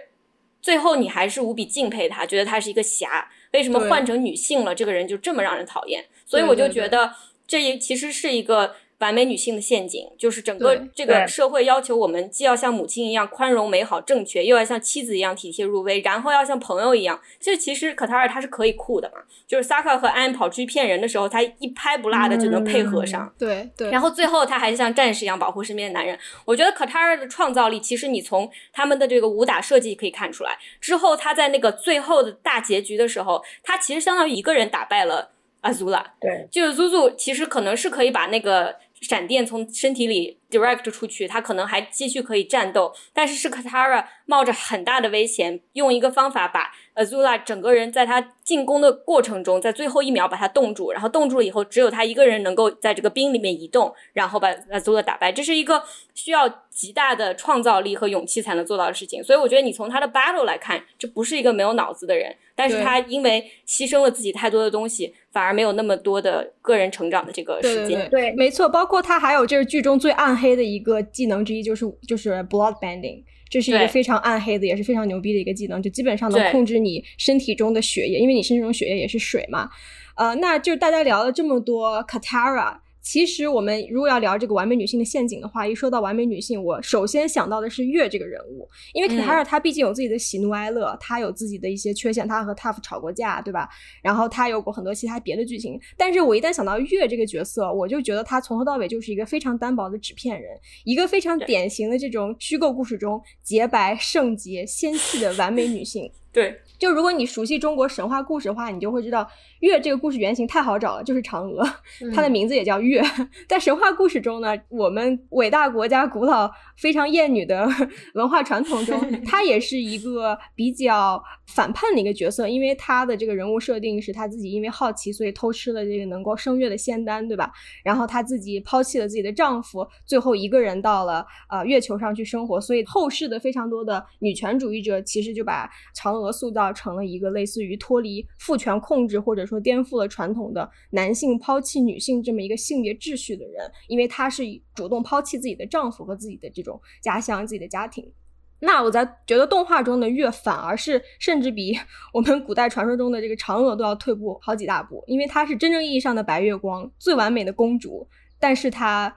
[0.64, 3.30] 最后你还是无比敬佩他，觉得他是一个侠。
[3.52, 6.06] 为什么换成女性了，这个人就这么让人讨厌？
[6.26, 7.14] 所以我就觉得
[7.46, 17.20] 这也其实是一个完美女性的陷阱，就是整个这个社会要求我们既要像母亲一样宽容、美好、正确，又要像妻子一样体贴入微，然后要像朋友一样。
[17.38, 23.30] 这其实可塔尔他是可以酷的嘛，就是萨卡和安跑出去骗人的时候，他一拍不落的就能配合上。
[23.38, 26.18] 对对，然后最后他还是像战士一样保护身边的男人。
[26.46, 30.58] 我觉得 Katara 的创造力，其实你从他们的这个武打设计可以看出来。
[30.80, 36.04] 之后他在那个最后的大结局的时候，他其实相当于一个人打败了 Azula。
[36.22, 55.32] 对，就是 Zuzu 其实可能是可以把那个闪电从身体里 direct 出去，他可能还继续可以战斗，但是是 Katara 冒着很大的危险，用一个方法把 Azula 整个人在他进攻的过程中，在最后一秒把他冻住，然后冻住了以后，只有他一个人能够在这个冰里面移动，然后把 Azula 打败。
[55.32, 59.24] 这是一个需要极大的创造力和勇气才能做到的事情。
[59.24, 68.08] 所以我觉得你从他的 battle 来看，这不是一个没有脑子的人，但是他因为牺牲了自己太多的东西，反而没有那么多的个人成长的这个时间。
[68.10, 79.70] 对对，对没错，包括他还有就是剧中最暗黑的一个技能之一，就是就是 blood bending，这是一个非常暗黑的，也是非常牛逼的一个技能，就基本上能控制你身体中的血液，因为你身体中血液也是水嘛。
[80.16, 82.78] 呃，那就大家聊了这么多 Katara。
[83.04, 89.14] 其实我们如果要聊这个完美女性的陷阱的话，一说到完美女性，我首先想到的是月这个人物，因为嗯。
[89.14, 93.68] Katara 她毕竟有自己的喜怒哀乐，她有自己的一些缺陷，她和 Toph 吵过架，对吧？
[94.02, 100.50] 然后她有过很多其他别的剧情，但是我一旦想到月这个角色，我就觉得她从头到尾就是一个非常单薄的纸片人，
[100.86, 106.10] 一个非常典型的这种虚构故事中洁白、圣洁、仙气的完美女性。
[106.32, 106.58] 对。
[106.80, 109.26] 就如果你熟悉中国神话故事的话，你就会知道
[109.64, 111.66] 月这个故事原型太好找了，就是嫦娥，
[112.14, 113.02] 它的名字也叫月。
[113.48, 117.66] 在神话故事中呢，我们伟大国家古老非常厌女的
[118.14, 127.50] 文化传统中， 她也是一个比较反叛的一个角色，因为她的这个人物设定是她自己因为好奇，所以偷吃了这个能够生月的仙丹，对吧？
[127.86, 144.44] 然后她自己抛弃了自己的丈夫，最后一个人到了呃月球上去生活，所以后世的非常多的女权主义者其实就把嫦娥塑造成了一个类似于脱离父权控制或者说颠覆了传统的男性抛弃女性这么一个性别秩序的人，因为她是
[144.76, 148.12] 主动抛弃自己的丈夫和自己的这种家乡、自己的家庭。
[148.60, 151.78] 那我在觉得动画中的月反而是甚至比
[152.14, 158.08] 我们古代传说中的这个嫦娥都要退步好几大步，因为她是真正意义上的白月光，最完美的公主，
[158.40, 159.14] 但是她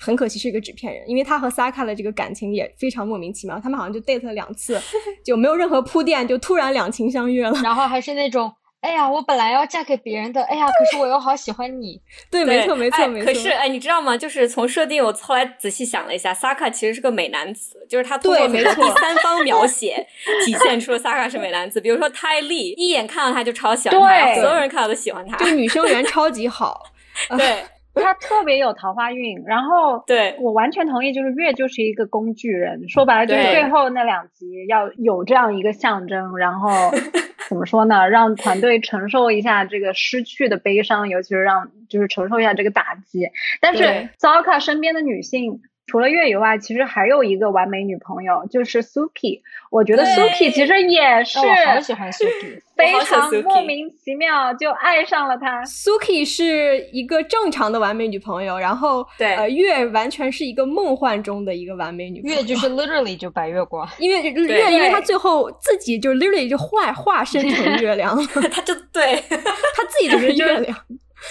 [0.00, 4.76] 很可惜是一个纸片人，因为她和萨卡的这个感情也非常莫名其妙，他们好像就 date 了两次，
[5.24, 7.52] 就没有任何铺垫，就突然两情相悦了。
[7.62, 12.00] 然后还是那种，哎呀，我本来要嫁给别人的，哎呀，可是我又好喜欢你。
[12.30, 13.26] 对，没错，没错，哎没错。
[13.26, 14.16] 可是哎，你知道吗？
[14.16, 20.06] 就是从设定，我后来仔细想了一下，萨卡其实是个美男子，就是他通过很多对没错第三方描写
[20.46, 21.80] 体现出了萨卡是美男子。
[21.80, 25.36] 比如说泰利，一眼看到他就超喜欢他，对所有人看到都喜欢他。
[25.38, 26.84] 就女生缘超级好，
[27.36, 27.64] 对
[27.98, 36.70] 他特别有桃花运，然后对我完全同意，就是月就是一个工具人，说白了就是最后那两集要有这样一个象征，然后
[37.48, 43.30] 怎么说呢，让团队承受一下这个失去的悲伤，尤其是让就是承受一下这个打击。
[43.60, 45.60] 但是对 Zalka 身边的女性。
[45.88, 49.40] 除了月以外，其实还有一个完美女朋友，就是 Suki。
[49.70, 55.62] 我觉得对 Suki 其实也是哦我好喜欢 Suki，非常莫名其妙就爱上了她。
[55.64, 62.36] Suki 是一个正常的完美女朋友，然后对呃，月完全是一个梦幻中的一一个完美女朋友。
[62.36, 63.86] 月就是 literally 就白月光。
[63.98, 68.16] 因为 月，因为她最后自己就 literally 就化化身成 月亮，
[68.50, 70.78] 她就对她自己就是月亮，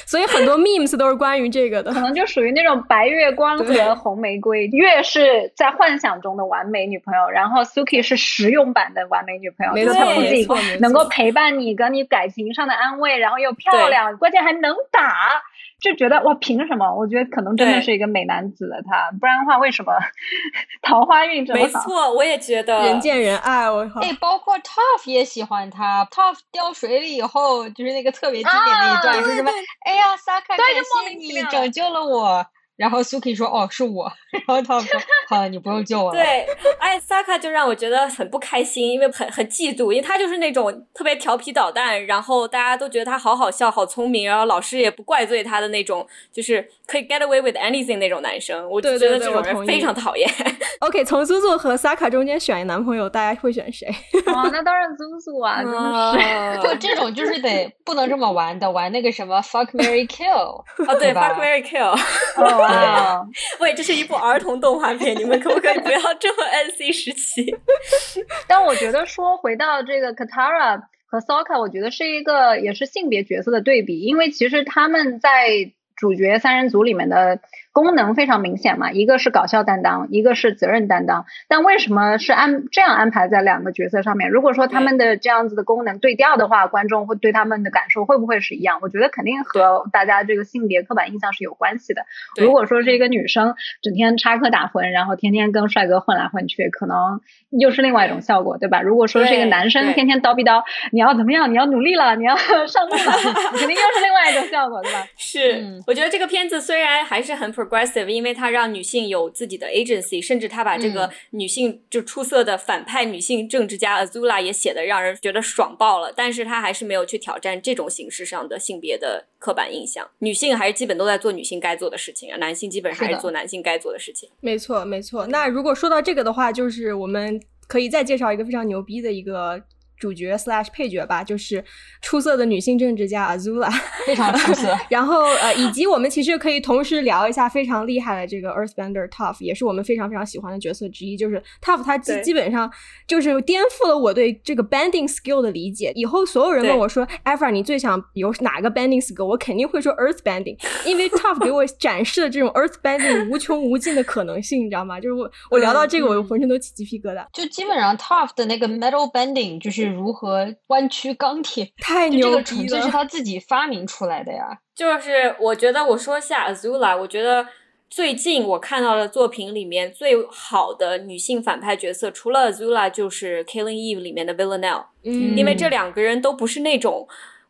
[0.06, 2.00] 所以很多 memes 都是关于这个的可。
[2.02, 15.41] 能就属于那种白月光和红玫瑰，月是在幻想中的完美女朋友，然后 Suki 是实用版的完美女朋友，没错就她不仅能够陪伴你，给你感情上的安慰，然后又漂亮，关键还能打，
[15.80, 16.92] 就觉得哇，凭什么？
[16.96, 19.94] 我觉得可能真的是一个美男子了他，不然的话为什么
[20.82, 21.66] 桃花运这么好？
[21.66, 24.02] 没错，我也觉得人见人爱，我靠！
[24.02, 26.04] 哎，包括 Tough 也喜欢他。
[26.06, 29.52] Tough 掉水里以后，就是那个特别经典的一段，啊说什么？
[29.86, 32.46] 哎呀，萨卡，对感谢你拯救了我。
[32.78, 34.10] 然后 Suki 说：“哦，是我。”
[34.48, 36.48] 然后 Tough 说：“好了，你不用救我了。”对，
[36.80, 48.70] 哎，，Saka 就让我觉得很不开心，因为很很嫉妒，因为他就是那种特别调皮捣蛋，然后大家都觉得他好好笑、好聪明，然后老师也不怪罪他的那种，就是可以 get away with anything 那种男生。
[48.70, 50.30] 我就对对觉得这种对我同意人非常讨厌。
[50.82, 53.88] OK，从 Zuzu 和 Saka 中间选一男朋友，大家会选谁？
[54.28, 56.62] 哦，那当然 Zuzu 啊，真的是。
[56.68, 60.63] 不，这种就是得不能这么玩的，玩那个什么 fuck Mary kill。
[60.88, 63.27] 哦，对，fuck Mary kill，哦，哇，
[63.60, 67.56] 喂，这是一部儿童动画片，你们可不可以不要这么 NC 时期？
[68.47, 77.39] 但我觉得说回到这个 Katara 和 Sokka，我觉得是一个也是性别角色的对比，因为其实他们在主角三人组里面的。
[77.78, 81.28] 功能非常明显嘛，一个是搞笑担当，一个是责任担当。
[81.47, 84.32] 但为什么是安这样安排在两个角色上面？
[84.32, 88.80] 如果说他们的这样子的功能对调的话，观众会对他们的感受会不会是一样？
[88.82, 92.01] 我觉得肯定和大家这个性别刻板印象是有关系的。
[92.41, 93.53] 如果说是一个女生
[93.84, 97.21] 整天插科打诨，然后天天跟帅哥混来混去，可能
[97.51, 98.82] 又是另外一种效果，对吧？
[98.82, 101.51] 如果说是一个男生天天叨逼叨，你要怎么样？
[101.51, 103.13] 你要努力了，你要上路了，
[103.53, 105.05] 肯定又是另外一种效果，对吧？
[105.15, 107.53] 是，我觉得这个片子虽然还是很。
[107.68, 116.13] aggressive，因为他让女性有自己的 agency，甚至他把这个女性就出色的反派女性政治家 Azula 也写的让人觉得爽爆了。
[116.15, 124.30] 但是他还是没有去挑战这种形式上的性别的刻板印象，女性还是基本都在做女性该做的事情啊，男性基本上还是做男性该做的事情。
[124.39, 125.28] 没错，没错。
[125.28, 129.61] 那如果说到这个的话，就是我们可以再介绍一个非常牛逼的一个。
[130.00, 131.64] 主角 slash 配角吧，就是
[132.02, 133.70] 出色的女性政治家 Azula，
[134.06, 134.76] 非常出色。
[134.89, 141.18] 然后呃，以及我们其实可以同时聊一下非常厉害的这个 Earthbender Tough，也是我们非常非常喜欢的角色之一。
[141.18, 142.72] 就是 Tough，他基基本上
[143.08, 145.91] 就是颠覆了我对这个 bending skill 的理解。
[145.95, 155.00] 以后所有人问我说 e v e r 你最想有哪个 bending skill，我肯定会说 Earthbending， 因为 Tough 给我展示了这种 Earthbending 无穷无尽的可能性，你知道吗？
[155.00, 157.26] 就是我我聊到这个，我浑身都起鸡皮疙瘩。
[157.34, 159.87] 就基本上 Tough 的那个 metal bending 就是。
[159.88, 161.72] 如何弯曲钢铁？
[161.82, 162.36] 太牛逼了！
[162.36, 164.60] 这个纯粹是他自己发明出来的呀。
[164.76, 167.48] 就是我觉得，我说下 Azula，我觉得
[167.90, 174.86] 最近我看到的作品里面最好的女性反派角色，除了 Azula，就是《Killing Eve》里面的 Villanelle。
[175.04, 177.08] 嗯，因为这两个人都不是那种。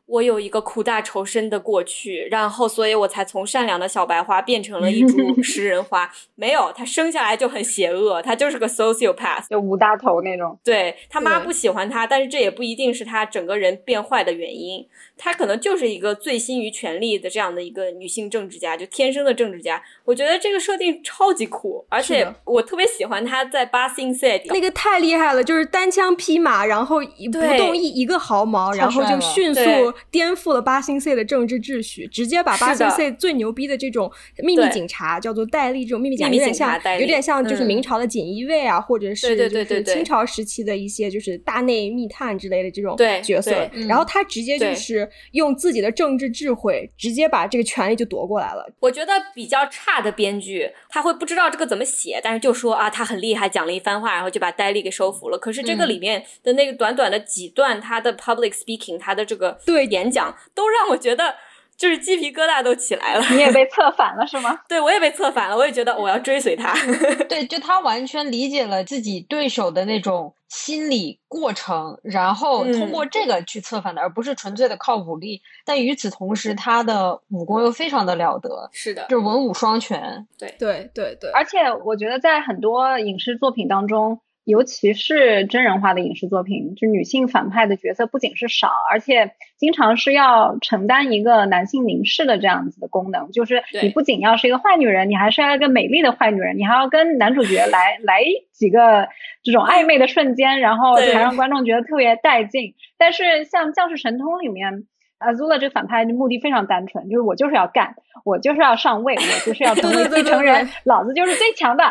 [0.08, 6.10] 我有一个苦大仇深的过去，然后，所以我才从善良的小白花变成了一株 食人花。
[6.36, 10.58] 没有，他生下来就很邪恶，他就是个 sociopath，就五大头那种。
[10.64, 14.88] 对他妈不喜欢他，但是这也不一定是他整个人变坏的原因。
[15.18, 19.82] 他可能就是一个醉心于权力的这样的一个女性政治家，就天生的政治家。
[20.06, 29.62] 我觉得这个设定超级酷，而且我特别喜欢他在巴辛赛那个太厉害了，就是单枪匹马，然后不动一一个毫毛，然后就迅速
[30.10, 45.08] 颠覆了八星 C 的政治秩序，直接把八星 C 最牛逼的这种秘密警察叫做戴笠，这种秘密警察有点像有点像就是明朝的锦衣卫啊，或者是就是清朝时期的一些就是大内密探之类的这种角色，然后他直接就是。
[45.32, 48.70] 用自己的政治智慧，直接把这个权利就夺过来了。
[48.80, 55.38] 我觉得比较差的编剧，他会不知道这个怎么写，但是就说啊，他很厉害，讲了一番话，然后就把戴笠给收服了。
[55.38, 61.36] 可是这个里面的那个短短的几段，他的 public speaking，他的这个对演讲，都让我觉得
[61.76, 63.26] 就是鸡皮疙瘩都起来了。
[63.32, 64.60] 你也被策反了是吗？
[64.70, 65.58] 对，我也被策反了。
[65.58, 66.74] 我也觉得我要追随他。
[67.30, 70.34] 对，就他完全理解了自己对手的那种。
[70.50, 75.42] 心理过程，然后通过这个去策反的，而不是纯粹的靠武力。
[75.66, 80.26] 但与此同时，他的武功又非常的了得，是的，就是文武双全。
[80.40, 81.30] 对对对对。
[81.32, 84.22] 而且我觉得，在很多影视作品当中。
[84.46, 93.32] 尤其是真人化的影视作品，就女性反派的角色不仅是少，而且经常是要承担一个男性凝视的这样子的功能。
[93.32, 99.10] 就是你不仅要是一个坏女人，你还是要一个美丽的坏女人，你还要跟男主角来 来几个
[99.42, 102.76] 这种暧昧的瞬间，然后才让观众觉得特别带劲。
[103.00, 104.84] 但是像《将士神通》里面
[105.20, 111.84] ，Azula 这个反派的目的非常单纯，就是我就是要干，我就是要上位，我就是要成为继承人，老子就是最强的。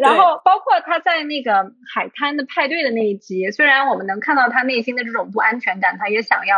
[0.00, 6.56] 然后，包括他在那个海滩的派对的那一集，虽然我们能看到他内心的这种不安全感，他也想要。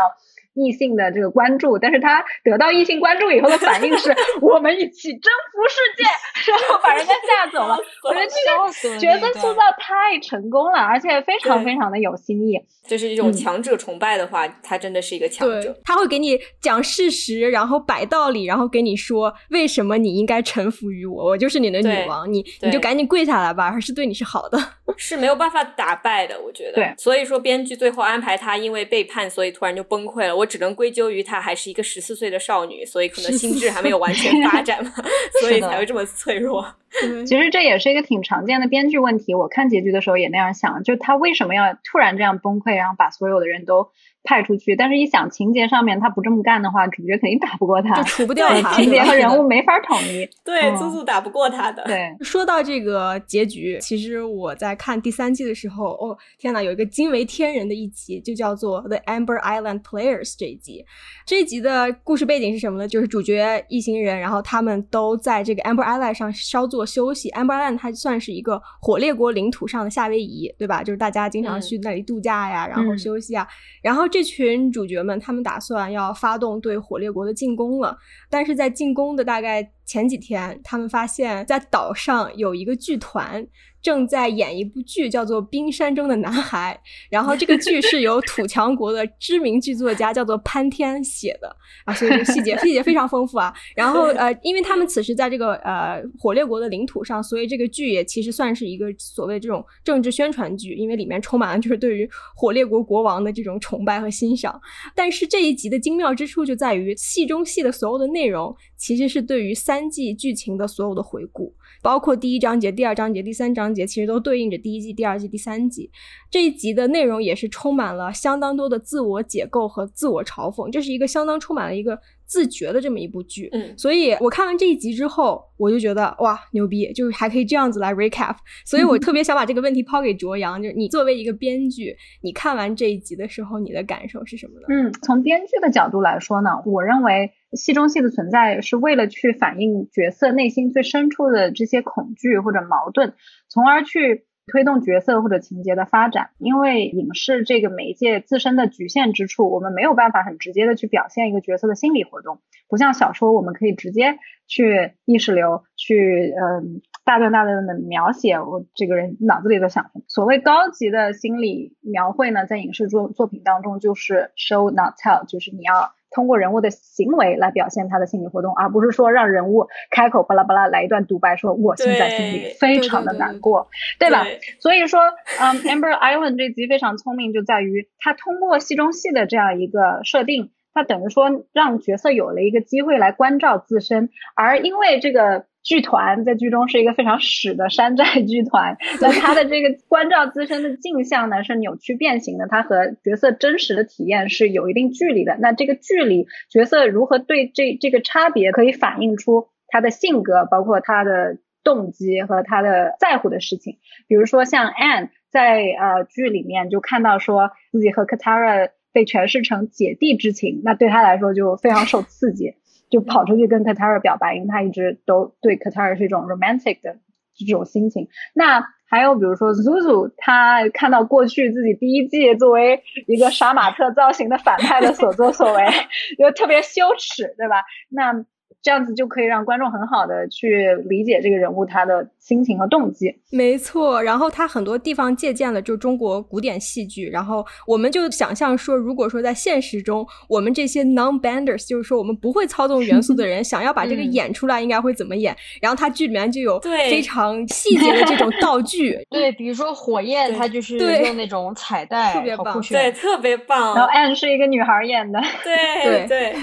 [0.54, 7.78] 异性的这个关注，但是他得到异性关注以后的反应是 我们一起征服世界，然后把人家吓走了。
[8.04, 12.58] 我觉得这个角色塑造太成功了，而且非常非常的有新意。
[12.88, 15.78] 就是一种强者崇拜的话，他真的是一个强者。
[15.84, 24.58] 他会给你讲事实，然后摆道理，然后给你说为什么你应该臣服于我，我就是你的女王，你你就赶紧跪下来吧，还是对你是好的，
[24.96, 26.40] 是没有办法打败的。
[26.40, 30.34] 我觉得，对，所以说编剧最后安排他因为背叛，所以突然就崩溃了。
[30.34, 34.92] 我只能归咎于她还是一个十四岁的少女，所以可能心智还没有完全发展嘛，
[35.40, 36.66] 所以才会这么脆弱。
[37.24, 39.32] 其实这也是一个挺常见的编剧问题。
[39.32, 43.88] 我看结局的时候也那样想，就她为什么要突然这样崩溃，然后把所有的人都
[44.22, 44.76] 派出去？
[44.76, 48.74] 但是一想情节上面他不这么干的话，主角肯定打不过他，就除不掉他。
[48.74, 50.28] 情节和人物没法统一。
[50.44, 51.82] 对，祖祖打不过他的。
[51.84, 60.84] 对， 说到这个结局，其实我在看第三季的时候，哦天哪，有一个惊为天人的一集，就叫做《The Amber Island Players》这一集。
[61.26, 62.86] 这一集的故事背景是什么呢？
[62.86, 67.30] 就是主角一行人，然后他们都在这个 Amber Island 上稍作休息。
[67.30, 70.82] Amber Island 它算是一个火烈国领土上的夏威夷，对吧？
[70.82, 73.46] 就是大家经常去那里度假呀，然后休息啊。
[73.82, 77.96] 然后这群主角们，他们打算要发动对火烈国的进攻了。
[78.28, 83.44] 但是在进攻的大概前几天，他们发现，在岛上有一个剧团。
[83.82, 86.78] 正在演一部剧，叫做《冰山中的男孩》，
[87.08, 93.50] 然后这个剧是由土强国的知名剧作家叫做潘天写的啊，所以这个细节细节非常丰富啊。
[93.74, 104.60] 然后呃，因为他们此时在这个呃火烈国的领土上，所以这个剧也其实算是一个所谓这种政治宣传剧，因为里面充满了就是对于火烈国国王的这种崇拜和欣赏。
[104.94, 111.54] 但是这一集的精妙之处就在于戏中戏的所有的内容，其实是对于三季剧情的所有的回顾。
[111.82, 115.90] 包括第一章节、第二章节、第三章节，其实都对应着第一季、第二季、第三季。
[116.30, 123.48] 这一集的内容也是充满了相当多的自我解构和自我嘲讽，这是一个相当充满了一个自觉的这么一部剧。
[123.52, 128.36] 嗯，所以我看完这一集之后，我就觉得哇，牛逼，就是还可以这样子来 recap。
[128.66, 134.66] 所以我 特别想把这个问题抛给卓阳，就是你作为一个编剧，你看完这一集的时候，你的感受是什么呢？
[134.68, 137.30] 嗯，从编剧的角度来说呢，我认为。
[137.52, 143.14] 戏中戏的存在是为了去反映角色内心最深处的这些恐惧或者矛盾，
[143.48, 146.30] 从而去推动角色或者情节的发展。
[146.38, 160.02] 因为影视这个媒介自身的局限之处，我们没有办法很直接的去表现一个角色的心理活动，不像小说，我们可以直接去意识流，去嗯大段大段的描写我这个人脑子里在想什么。
[160.06, 165.92] 所谓高级的心理描绘呢，在影视作作品当中就是 show not tell，就是你要。
[166.10, 174.26] 通过人物的行为来表现他的心理活动，而不是说让人物开口巴拉巴拉来一段独白，说我现在心里非常的难过，对吧？
[174.60, 175.00] 所以说，
[175.40, 185.46] 嗯，Amber Island 这集非常聪明，就在于他通过戏中戏的这样一个设定，他等于说让角色有了一个机会来关照自身，而因为这个。
[185.62, 195.36] 剧团在剧中是一个非常屎的山寨剧团，那他的这个关照自身的镜像呢是扭曲变形的，他和角色真实的体验是有一定距离的。
[195.38, 203.76] 那这个距离，角色如何对这这个差别可以反映出他的性格，包括他的动机和他的在乎的事情。
[204.08, 212.54] 比如说像 Anne 在呃剧里面就看到说自己和 Katara 被诠释成姐弟之情，那对他来说就非常受刺激。
[212.90, 216.96] 就跑出去跟 Katara 表白，因为他一直都对 Katara 是一种 romantic 的
[217.34, 218.08] 这种心情。
[218.34, 225.64] 那还有比如说 Zuzu，他看到过去自己第一季作为一个杀马特造型的反派的所作所为，
[226.18, 227.62] 就特别羞耻，对吧？
[227.88, 228.24] 那。
[228.62, 233.14] 这样子就可以让观众很好的去理解这个人物他的心情和动机。
[233.30, 245.34] 没错，然后他很多地方借鉴了就中国古典戏剧，然后我们就想象说，如果说在现实中，我们这些 non-benders，就是说我们不会操纵元素的人， 想要把这个演出来，应该会怎么演？
[245.62, 248.98] 然后他剧里面就有非常细节的这种道具。
[249.08, 253.74] 对，比如说火焰，它就是用那种彩带， 特别棒，对，特别棒。
[253.74, 255.18] 然后 Anne 是一个女孩演的。
[255.42, 256.34] 对对，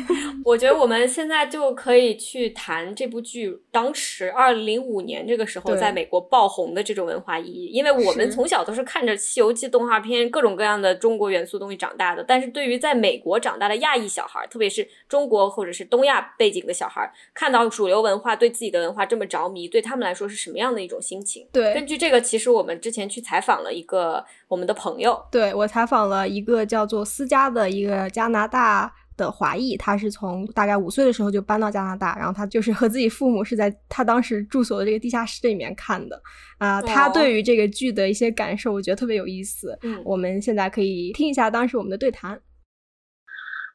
[0.43, 2.06] 我觉得我们现在就可以。
[2.15, 21.47] 去谈这部剧当时二零零五年这个时候在美国爆红的这种文化意义，因为我们从小都是看着《西游记》动画片各种各样的中国元素东西长大的，但是对于在美国长大的亚裔小孩，特别是中国或者是东亚背景的小孩，看到主流文化对自己的文化这么着迷，对他们来说是什么样的一种心情？
[21.51, 28.93] 对，根据这个，其实我们之前去采访了一个我们的朋友，对我采访了一个叫做思佳的一个加拿大。
[29.17, 36.21] 的华裔，他是从大概五岁的时候就搬到加拿大，然后他就是和自己父母是在他当时住所的这个地下室里面看的
[36.59, 36.81] 啊。
[36.81, 39.77] 他对于这个剧的一些感受，我觉得特别有意思。
[39.81, 42.39] 嗯，我们现在可以听一下当时我们的对谈。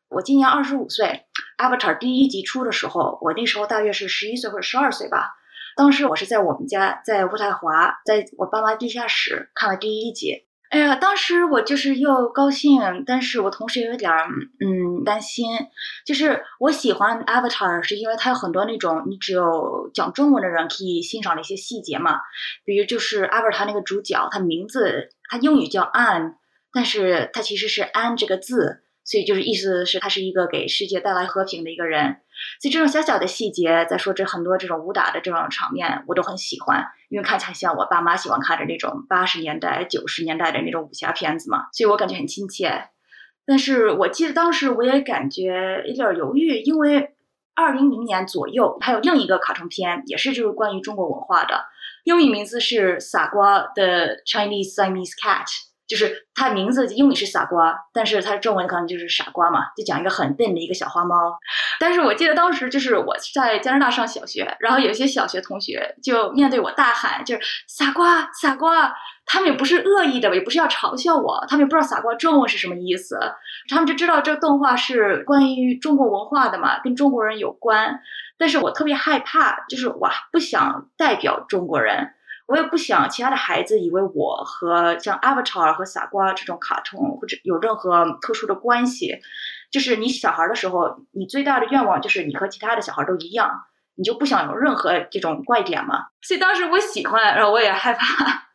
[0.09, 1.23] 我今年二十五岁
[1.59, 5.35] ，Avatar 第一集出的时候，我那时候大约是十一岁或者十二岁吧。
[5.75, 10.45] 当时我是在我们家，在渥太华，在我爸妈地下室看了第一集。
[10.73, 14.27] 哎呀，当时我就是又高兴，但是我同时也有点儿
[14.59, 15.47] 嗯担心。
[16.07, 22.21] 就是我喜欢 Avatar，是因为它有很多那种你只有讲中文的人可以欣赏的一些细节嘛。
[22.65, 26.37] 比如就是 Avatar 那个主角，他名字他英语叫 Ann，
[26.73, 32.22] 但是他其实是 An 这个字，所以就是意思是他是一个给世界带来和平的一个人。
[32.61, 42.89] 所以这种小小的细节，再说这很多这种武打的这种场面，我都很喜欢，因为看起来像我爸妈喜欢看的那种八十年代、九十年代的那种武侠片子嘛，所以我感觉很亲切。
[43.45, 47.15] 但是我记得当时我也感觉有点犹豫，因为
[47.55, 51.65] 二零零年左右还有另一个卡通片，也是就是关于中国文化的，
[52.05, 55.45] 英语名字是《傻瓜的 Chinese Siamese Cat》。
[55.93, 61.15] 就是它名字英语是傻瓜，但是它中文可能就是傻瓜嘛，就讲一个很笨的一个小花猫。
[61.79, 68.95] 但是我记得当时就是我在加拿大上小学，然后有些小学同学就面对我大喊，就是傻瓜傻瓜，
[69.27, 73.21] 他们也不是恶意的，也不是要嘲笑我，他们也不知道傻瓜中文是什么意思，
[73.69, 78.01] 他们就知道这个动画是关于中国文化的嘛，跟中国人有关。
[78.39, 82.15] 但是我特别害怕，就是我不想代表中国人。
[82.53, 89.23] 我也不想其他的孩子以为我和像 Avatar 和傻瓜这种卡通或者有任何特殊的关系。
[89.71, 93.63] 就是你小孩的时候，你最大的愿望就是你和其他的小孩都一样，
[93.95, 96.09] 你就不想有任何这种怪点嘛。
[96.21, 98.49] 所以当时我喜欢，然后我也害怕。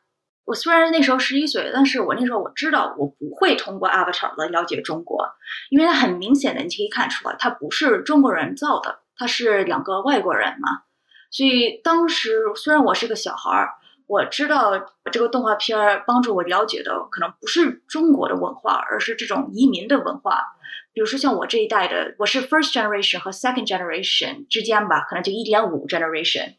[0.45, 5.27] 我虽然那时候十一岁，但是我那时候我知道我不会通过 Avatar 来了解中国，
[5.71, 10.83] 因为它很明显的你可以看出来，它不是中国人造的，它是两个外国人嘛。
[11.31, 13.73] 所以当时虽然我是个小孩儿，
[14.07, 14.71] 我知道
[15.11, 20.55] 这个动画片儿帮助我了解的可能不是中国的文化，而是这种移民的文化。
[20.93, 26.55] 比如说像我这一代的，我是 first generation 和 second generation 之间吧，可能就一点五 generation。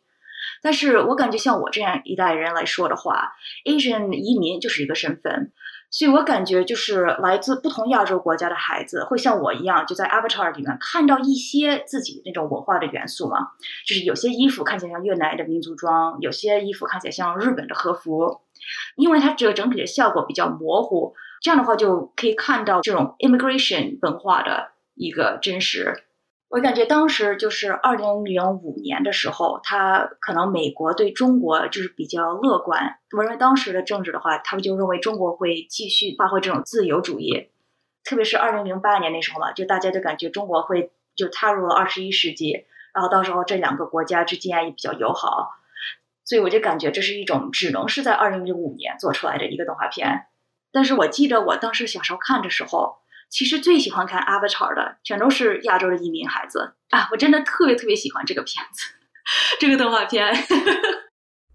[0.60, 3.32] 但是我感觉像我这样一代人来说的话
[3.64, 5.52] ，Asian 移民就是一个身份。
[5.90, 13.52] 所以我感觉，就是来自不同亚洲国家的孩子，会像我一样，就在 Avatar 里面看到一些自己那种文化的元素嘛。
[13.86, 18.40] 就是有些衣服看起来像越南的民族装，有些衣服看起来像日本的和服，
[18.96, 26.04] 因为它这个整体的效果比较模糊，这样的话就可以看到这种 immigration 文化的一个真实。
[26.50, 32.98] 我感觉当时就是二零零五年的时候，他可能美国对中国就是比较乐观。
[33.14, 37.50] 我认为当时的政治的话，他们就认为中国会继续发挥这种自由主义，
[38.02, 45.50] 特别是二零零八年那时候嘛，就大家就感觉中国会就踏入了二十一世纪，然后到时候这两个国家之间也比较友好，
[46.24, 50.24] 所以我就感觉这是一种只能是在二零零五年做出来的一个动画片。
[50.72, 52.96] 但是我记得我当时小时候看的时候。
[53.30, 57.08] 其实最喜欢看 Avatar 的，全都是亚洲的移民孩子啊！
[57.12, 58.84] 我真的特别特别喜欢这个片子，
[59.60, 60.34] 这个动画片。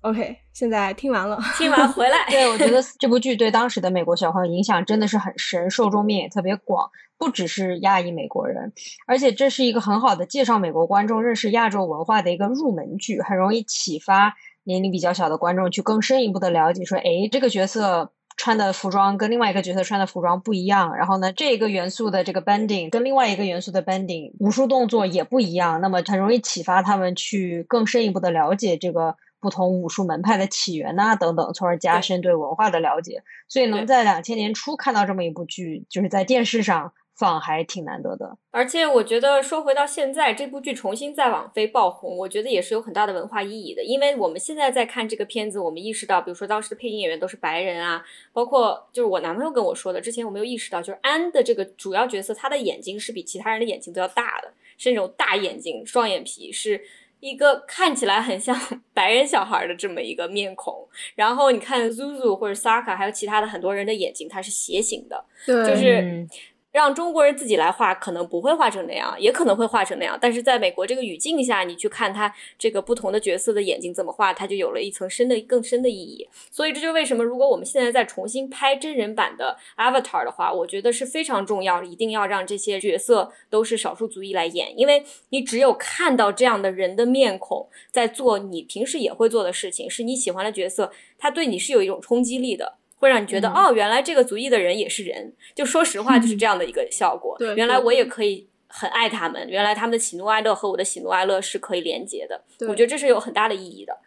[0.01, 2.26] OK，现在听完了，听完回来。
[2.30, 8.74] 对，我觉得这部剧对当时的美国小朋友影响真的是很深，受众面也特别广，不只是亚裔美国人，
[9.07, 18.11] 而且这是一个很好的介绍美国观众认识亚洲文化的一个入门剧，很容易启发年龄比较小的观众去更深一步的了解，说，哎，这个角色。
[18.43, 33.23] 穿的服装跟另外一个角色穿的服装不一样，然后呢，这个元素的这个 bending 跟另外一个元素的 bending 武术动作也不一样，那么很容易启发他们去更深一步的了解这个不同武术门派的起源呐等等，从而加深对文化的了解。
[33.47, 36.91] 所以能在两千年初看到这么一部剧，就是在电视上。
[37.16, 43.84] 放还挺难得的，而且我觉得说回到现在，这部剧重新在网飞爆红，我觉得也是有很大的文化意义的。
[43.84, 56.82] 因为我们现在在看这个片子，我们意识到，比如说当时的配音演员都是白人啊，包括就是我男朋友跟我说的，之前我没有意识到，就是安的这个主要角色，他的眼睛是比其他人的眼睛都要大的，是那种大眼睛、双眼皮，是
[57.20, 58.59] 一个看起来很像
[58.91, 60.88] 白人小孩的这么一个面孔。
[61.14, 66.28] 然后你看 Zuzu 或者 Saka，还有其他的很多人的眼睛，它是斜形的，对，就是。
[66.74, 70.17] 让中国人自己来画，可能不会画成那样，也可能会画成那样。
[70.19, 76.28] 但是在美国这个语境下，你去看他这个不同的角色的眼睛怎么画，它就有了一层深的、更深的意义。
[76.49, 92.80] 所以这就为什么，如果我们现在再重新拍真人版的 Avatar 的话，我觉得是非常重要，一定要让这些角色都是少数族裔来演，因为你只有看到这样的人的面孔在做你平时也会做的事情，是你喜欢的角色，他对你是有一种冲击力的。
[93.04, 95.34] 会让你觉得哦，原来这个族裔的人也是人。
[95.54, 97.36] 就说实话，就是这样的一个效果。
[97.38, 99.47] 对，原来我也可以很爱他们。
[99.49, 102.43] 原来他们的喜怒哀乐和我的喜怒哀乐是可以连接的。
[102.68, 103.97] 我觉得这是有很大的意义的。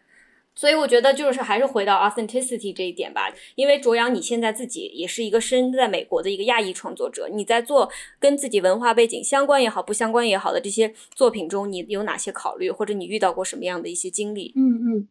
[0.59, 3.31] 所以我觉得就是还是回到 authenticity 这一点吧。
[3.57, 14.55] 因为卓阳，你现在自己也是一个身在美国的一个亚裔创作者，你在做跟自己文化背景相关也好，不相关也好的这些作品中，你有哪些考虑，或者你遇到过什么样的一些经历？
[14.57, 15.09] 嗯嗯。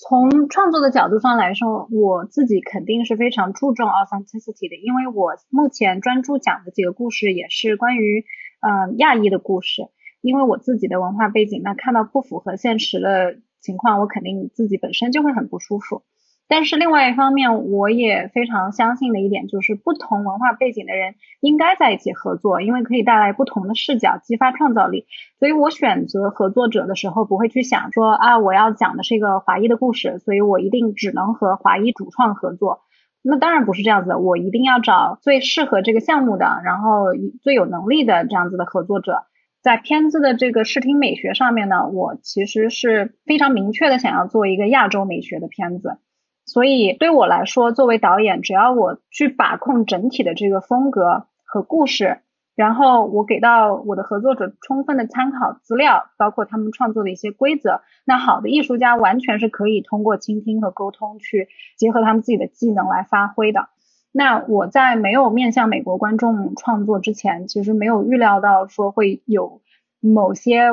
[0.00, 8.24] 从创作的角度上来说，我自己肯定是非常注重 authenticity 的，因为我目前专注讲的几个故事也是关于
[8.60, 9.82] 呃亚裔的故事。
[10.20, 16.02] 因为我自己的文化背景，那看到不符合现实的情况，我肯定自己本身就会很不舒服。
[16.48, 25.04] 但是另外一方面，我也非常相信的一点就是，不同文化背景的人应该在一起合作，因为可以带来不同的视角，激发创造力。
[25.38, 32.80] 所以我选择合作者的时候，不会去想说啊，我要讲的是一个华裔的故事，所以我一定只能和华裔主创合作。
[33.20, 37.08] 那当然不是这样子的，我一定要找最适合这个项目的，然后
[37.42, 39.24] 最有能力的这样子的合作者。
[39.60, 45.98] 在片子的这个视听美学上面呢，我其实是非常明确的想要做一个亚洲美学的片子。
[46.48, 52.20] 所以对我来说，作为导演，只要我去把控整体的这个风格和故事，
[52.56, 63.68] 然后我给到我的合作者充分的参考资料，包括他们创作的一些规则，那好的艺术家完全是可以通过倾听和沟通去结合他们自己的技能来发挥的。
[64.10, 69.60] 那我在没有面向美国观众创作之前，其实没有预料到说会有
[70.00, 70.70] 某些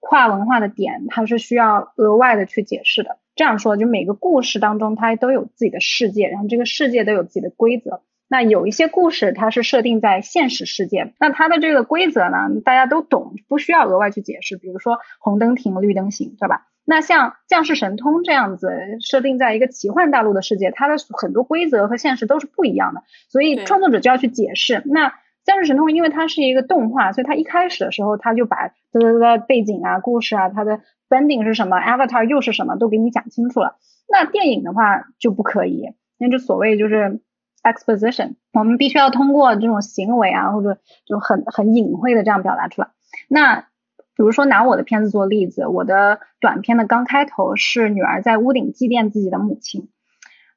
[0.00, 3.18] 跨文化的点，它是需要额外的去解释的。
[3.34, 8.02] 这样说，就每个故事当中，它都有自己的世界，然后这个世界都有自己的规则。
[8.28, 14.56] 那有一些故事，它是设定在现实世界，那它的这个规则呢，大家都懂，不需要额外去解释。
[14.56, 16.68] 比如说红灯停，绿灯行，对吧？
[16.84, 18.70] 那像降世神通这样子
[19.00, 24.82] 设定在一个奇幻大陆的世界，它的很多规则和现实都是不一样的，所以创作者就要去解释。
[24.86, 25.14] 那
[25.44, 30.80] 降世神通，因为它是一个动画，所以它一开始的时候，它就把它的背景啊、故事啊、它的
[31.12, 33.76] Spending 是什么，avatar 又是什么，都给你讲清楚了。
[34.08, 37.20] 那电影的话就不可以，那就所谓就是
[37.62, 42.88] exposition，我们必须要通过这种行为啊，或者就很很隐晦的这样表达出来。
[43.28, 49.90] 那比如说拿我的片子做例子，我的短片的刚开头是女儿在屋顶祭奠自己的母亲，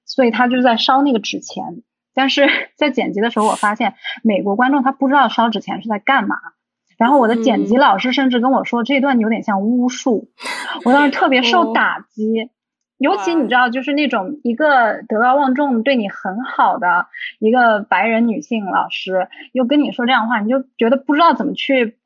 [0.06, 1.84] 所以她就在烧那个纸钱。
[2.14, 2.48] 但是
[2.78, 6.38] 在剪辑的时候，我发现美国观众他不知道烧纸钱是在干嘛。
[6.98, 10.30] 然后我的剪辑老师甚至跟我说这段有点像巫术，
[10.84, 12.50] 我当时特别受打击。
[12.98, 17.08] 尤其你知道，就是那种一个德高望重、对你很好的
[17.40, 21.98] 一个白人女性老师，又跟你说这样的话，你就觉得不知道怎么去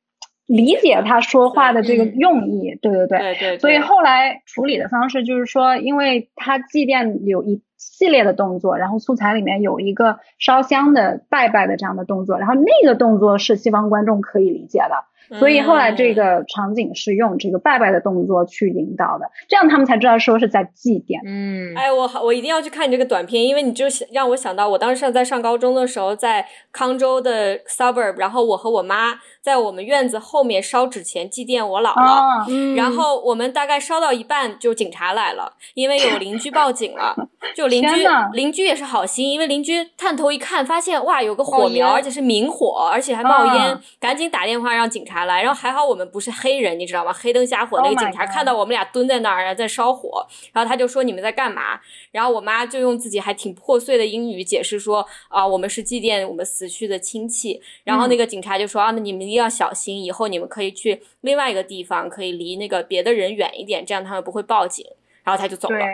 [0.50, 2.76] 理解他说话的这个用意。
[2.82, 3.60] 对对对对。
[3.60, 15.06] 所以后来处理的方式就是说，因为他祭奠有一系列的动作，然后素材里面有一个烧香的拜拜的这样的动作，然后那个动作是西方观众可以理解的。
[15.38, 21.20] 所以后来这个场景是用这个拜拜的动作去引导的，这样他们才知道说是在祭奠。
[21.26, 37.16] 嗯，哎，我我一定要去看你这个短片，因为你就让我想到我当时在上高中的时候，在康州的 suburb，然后我和我妈在我们院子后面烧纸钱祭奠我姥姥，然后我们大概烧到一半就警察来了，因为有邻居报警了，
[37.56, 45.19] 就邻居邻居也是好心，因为邻居探头一看，发现哇有个火苗，而且是明火，而且还冒烟，赶紧打电话让警察。
[45.26, 47.14] 来，然后还好我们不是黑人，你知道吗？
[47.14, 51.80] 黑灯瞎火，那个警察看到我们俩蹲在那儿在烧火，然后他就说你们在干嘛？
[52.12, 57.62] 然后我妈就用自己还挺破碎的英语解释说啊，我们是祭奠我们死去的亲戚。
[57.84, 64.86] 然后那个警察就说啊，那你们一定要小心，以后你们可以去另外一个地方，可以离那个别的人远一点，这样他们不会报警。
[65.24, 65.86] 然后他就走了。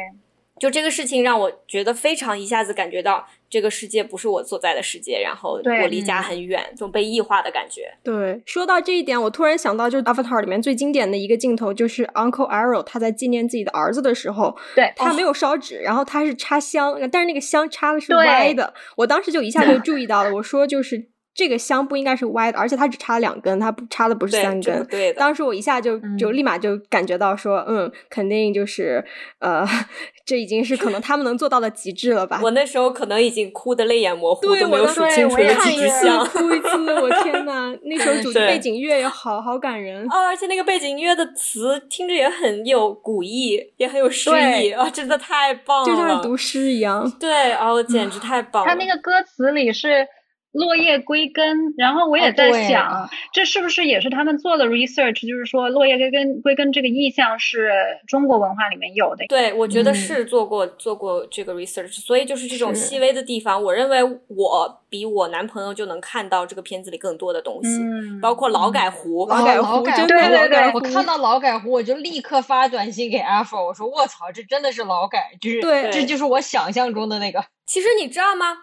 [0.60, 7.94] 就这个事情让我觉得非常一下子感觉到这个世界不是我所在的世界，然后我离家很远，就被异化的感觉。
[8.04, 18.74] 对，说到这一点，我突然想到，就是《Avatar》里面最经典的一个镜头，就是 Uncle Arrow 他在纪念自己的儿子的时候，对他没有烧纸，然后他是插香，但是那个香插的是歪的。
[18.96, 21.10] 我当时就一下就注意到了，我说就是。
[21.36, 24.88] 这个香不应该是歪的，而且它只插了两根，它不插的不是三根。
[24.88, 29.04] 对，当时我一下就就立马就感觉到说，嗯，肯定就是
[29.40, 29.68] 呃，
[30.26, 32.40] 这已经是可能他们能做到的极致了吧。
[32.42, 36.26] 我那时候可能已经哭的泪眼模糊，都没有数清楚的几支香。
[36.26, 44.30] 哭一次，我天呐， 那时候主题背景乐也好好感人哦，而且那个背景音乐的词听着也很有古意，也很有诗
[44.62, 47.12] 意啊，真的太棒了，就像是读诗一样。
[47.20, 48.70] 对，哦，简直太棒了。
[48.70, 50.08] 他那个歌词里是。
[50.56, 55.28] 落叶归根，然后我也在想，这是不是也是他们做的 research？
[55.28, 57.70] 就是说，落叶归根归根这个意象是
[58.08, 59.26] 中国文化里面有的。
[59.28, 67.82] 对，我觉得是做过做过这个 research，所以就是这种细微的地方，我认为我比我男朋友就能看到这个片子里更多的东西，
[68.22, 77.44] 包括劳改湖，劳改湖，对对对，我看到劳改湖，我就立刻发短信给 Apple，我说卧槽，这真的是劳改，就是这就是我想象中的那个。
[77.66, 78.58] 其实你知道吗？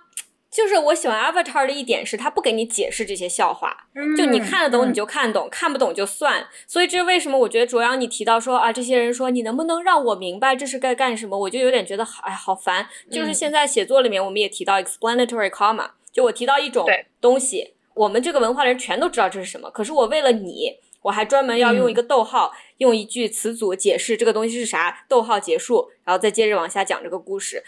[0.52, 3.74] 就是我喜欢 Avatar 的一点是，他不给你解释这些笑话，
[4.18, 6.46] 就你看得懂你就看懂，看不懂就算。
[6.66, 7.38] 所以这是为什么？
[7.38, 12.86] 我觉得卓阳你提到说啊，这些人说你能不能让我明白这是该干什么，我就有点觉得哎好烦。
[13.10, 16.86] 就是现在写作里面我们也提到 explanatory comma，就我提到一种
[17.18, 27.64] 东西，我们这个文化的人全都知道这是什么，可是我为了你，我还专门要用一个逗号，用一句词组解释这个东西是啥，逗号结束，然后再接着往下讲这个故事。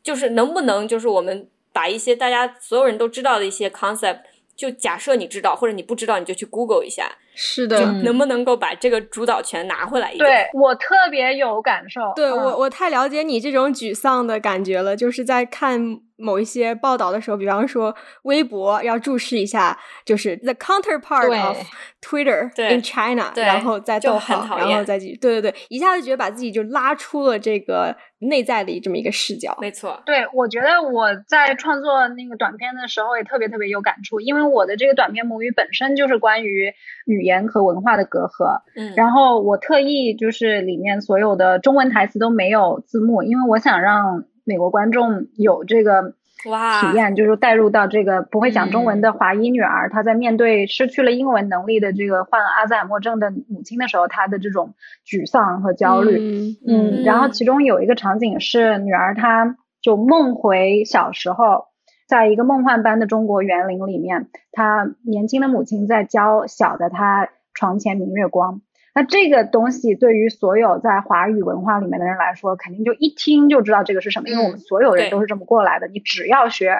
[0.00, 1.48] 就是能不能就是我们
[1.78, 4.22] 把一些大家所有人都知道的一些 concept，
[4.56, 10.28] 就假设你知道或者你不知道，你就去 Google 一下，是的，能不能够把这个主导权拿回来一点？
[10.28, 12.00] 对我特别有感受。
[12.16, 21.58] 对嗯我我太了解你这种沮丧的感觉了，就是在看某一些报道的时候，比方说微博要注视一下，就是 the counterpart of
[22.02, 29.56] Twitter in China，对然后再就逗号，然后再继续，对对对，一下子觉得把自己就拉出了这个内在的这么一个视角。
[29.60, 36.72] 没错，对，我觉得我在创作那个短片的时候也特别特别有感触，因为我的这个短片母语本身就是关于
[37.06, 46.14] 语言和文化的隔阂，嗯，然后我特意就是里面所有的中文台词都没有字幕，因为我想让美国观众有这个
[46.46, 54.74] 哇体验，就是带入到这个不会讲中文的华裔女儿，她在面对失去了英文能力的这个患阿兹海默症的母亲的时候，她的这种
[55.06, 56.16] 沮丧和焦虑。
[56.18, 61.67] 嗯嗯，然后其中有一个场景是女儿她就梦回小时候，
[62.08, 68.62] 在一个梦幻般的中国园林里面，他年轻的母亲在教小的他床前明月光。
[68.94, 75.86] 那这个东西对于所有在华语文化里面的人来说，肯定就一听就知道这个是什么，因为我们所有人都是这么过来的。
[75.86, 76.78] 你只要学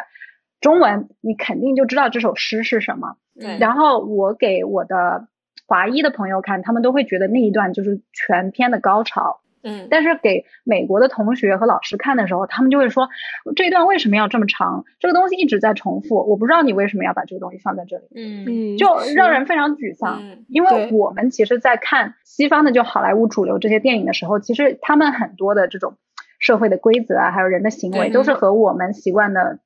[0.62, 3.18] 中文，你肯定就知道这首诗是什么。
[3.60, 5.28] 然后我给我的
[5.66, 9.40] 华裔的朋友看，他们都会觉得那一段就是全篇的高潮。
[9.62, 13.08] 嗯，但是给美国的同学和老师看的时候，他们就会说
[13.56, 14.84] 这一段为什么要这么长？
[14.98, 20.20] 这个东西一直在重复，我不知道你为什么要把这个东西放在这里，嗯嗯，就让人非常沮丧。
[20.22, 25.96] 嗯因为我们其实，在看西方的就好莱坞主流这些电影的时候，其实他们很多的这种
[26.38, 29.58] 社会的规则啊，还有人的行为，都是和我们习惯的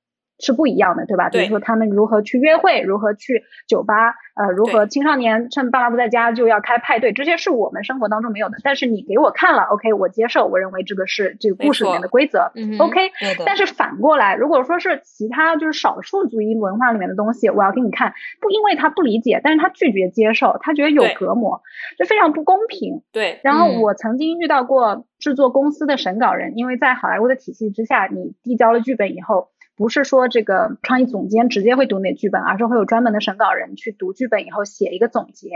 [0.43, 1.31] 是不一样的，对吧？
[1.31, 8.59] 比如说他们如何去约会，如何去酒吧，呃，如何青少年趁爸妈不在家就要开派对，这些是我们生活当中没有的。
[8.65, 13.13] 但是你给我看了，OK，我接受，我认为这个是这个故事里面的规则，OK。
[13.47, 21.63] 但是反过来，如果说是其他就是少数族裔文化里面的东西，我要给你看，不因为他不理解，但是他拒绝接受，他觉得有隔膜，
[21.97, 23.03] 就非常不公平。
[23.13, 35.49] 对，然后嗯我曾经遇到过制作公司的审稿人，因为在好莱坞的体系之下，你递交了剧本以后，不是说这个创意总监直接会读你的剧本，而是会有专门的审稿人去读剧本以后写一个总结。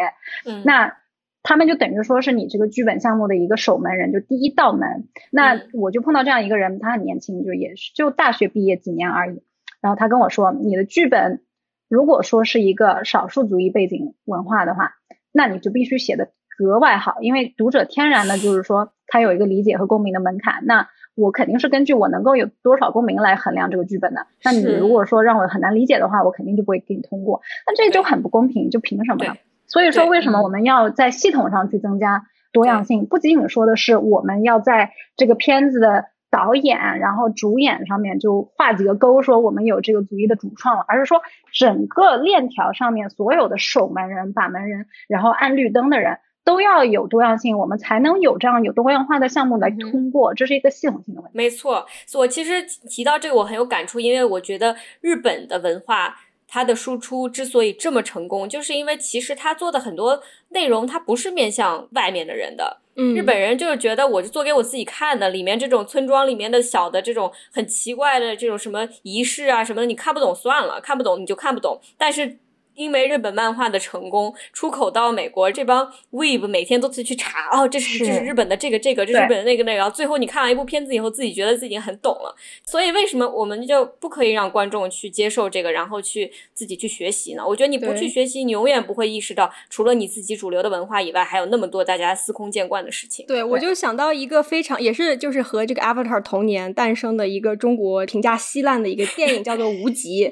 [0.45, 0.97] 嗯，那
[1.43, 5.09] 他们就等于说是你这个剧本项目的一个守门人，就第一道门。
[5.31, 9.43] 那嗯我就碰到这样一个人，他很年轻，就也是就大学毕业几年而已。
[9.81, 11.45] 然后他跟我说，你的剧本
[11.89, 14.95] 如果说是一个少数族裔背景文化的话，
[15.31, 20.65] 那你就必须写的格外好，因为读者天然的就是说他有一个理解和共鸣的门槛。
[20.65, 24.27] 那我肯定是根据我能够有多少共鸣来衡量这个剧本的。
[24.45, 27.41] 那你如果说让我很难理解的话，我肯定就不会给你通过。
[27.67, 29.35] 那这就很不公平，就凭什么呢？
[29.67, 33.07] 所以说，为什么嗯我们要在系统上去增加多样性？
[33.07, 46.19] 不仅仅说的是我们要在这个片子的导演，然后主演上面就画几个勾，说我们有这个族裔的主创了，而是说整个链条上面所有的守门人、把门人，然后按绿灯的人。
[46.47, 51.37] 都要有多样性，我们才能有这样有多样化的项目来通过，这是一个系统性的问题。
[51.37, 51.85] 没错，
[52.15, 71.81] 我其实提到这个我很有感触，因为我觉得日本的文化它的输出之所以这么成功，就是因为其实他做的很多内容它不是面向外面的人的，嗯，日本人就是觉得我是做给我自己看的，里面这种村庄里面的小的这种很奇怪的这种什么仪式啊什么的，你看不懂算了，看不懂你就看不懂。
[71.99, 72.39] 但是
[72.77, 82.35] 因为日本漫画的成功，出口到美国，这帮 weeb 每天都去去查，哦，这是这是是日本的这个这个，这是日本的那个那个，然后最后你看完一部片子以后，自己觉得自己已经很懂了。
[82.65, 87.43] 所以为什么我们就不可以让观众去接受这个，然后去自己去学习呢？
[87.47, 93.27] 我觉得你不去学习，你永远不会意识到，除了你自己主流的文化以外，还有那么多大家司空见惯的事情。
[93.27, 100.27] 对，我就想到一个非常也是就是和这个 Avatar 同年诞生的一个中国评价稀烂的一个电影，叫做《无极》。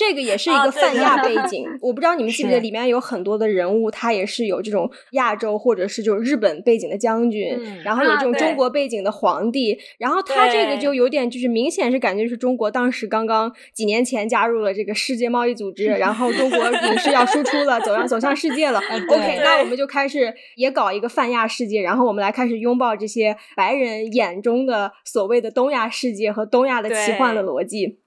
[0.00, 18.80] 这个也是一个泛亚背 景，我不知道你们记不记得，里面有很多的人物，他也是有这种亚洲或者是就是日本背景的将军，嗯然后有这种中国背景的皇帝，然后他这个就有点就是明显是感觉是中国当时刚刚几年前加入了这个世界贸易组织，然后中国 影视要输出了，走向走向世界了。
[18.80, 27.98] OK，那我们就开始也搞一个泛亚世界，然后我们来开始拥抱这些白人眼中的所谓的东亚世界和东亚的奇幻的逻辑。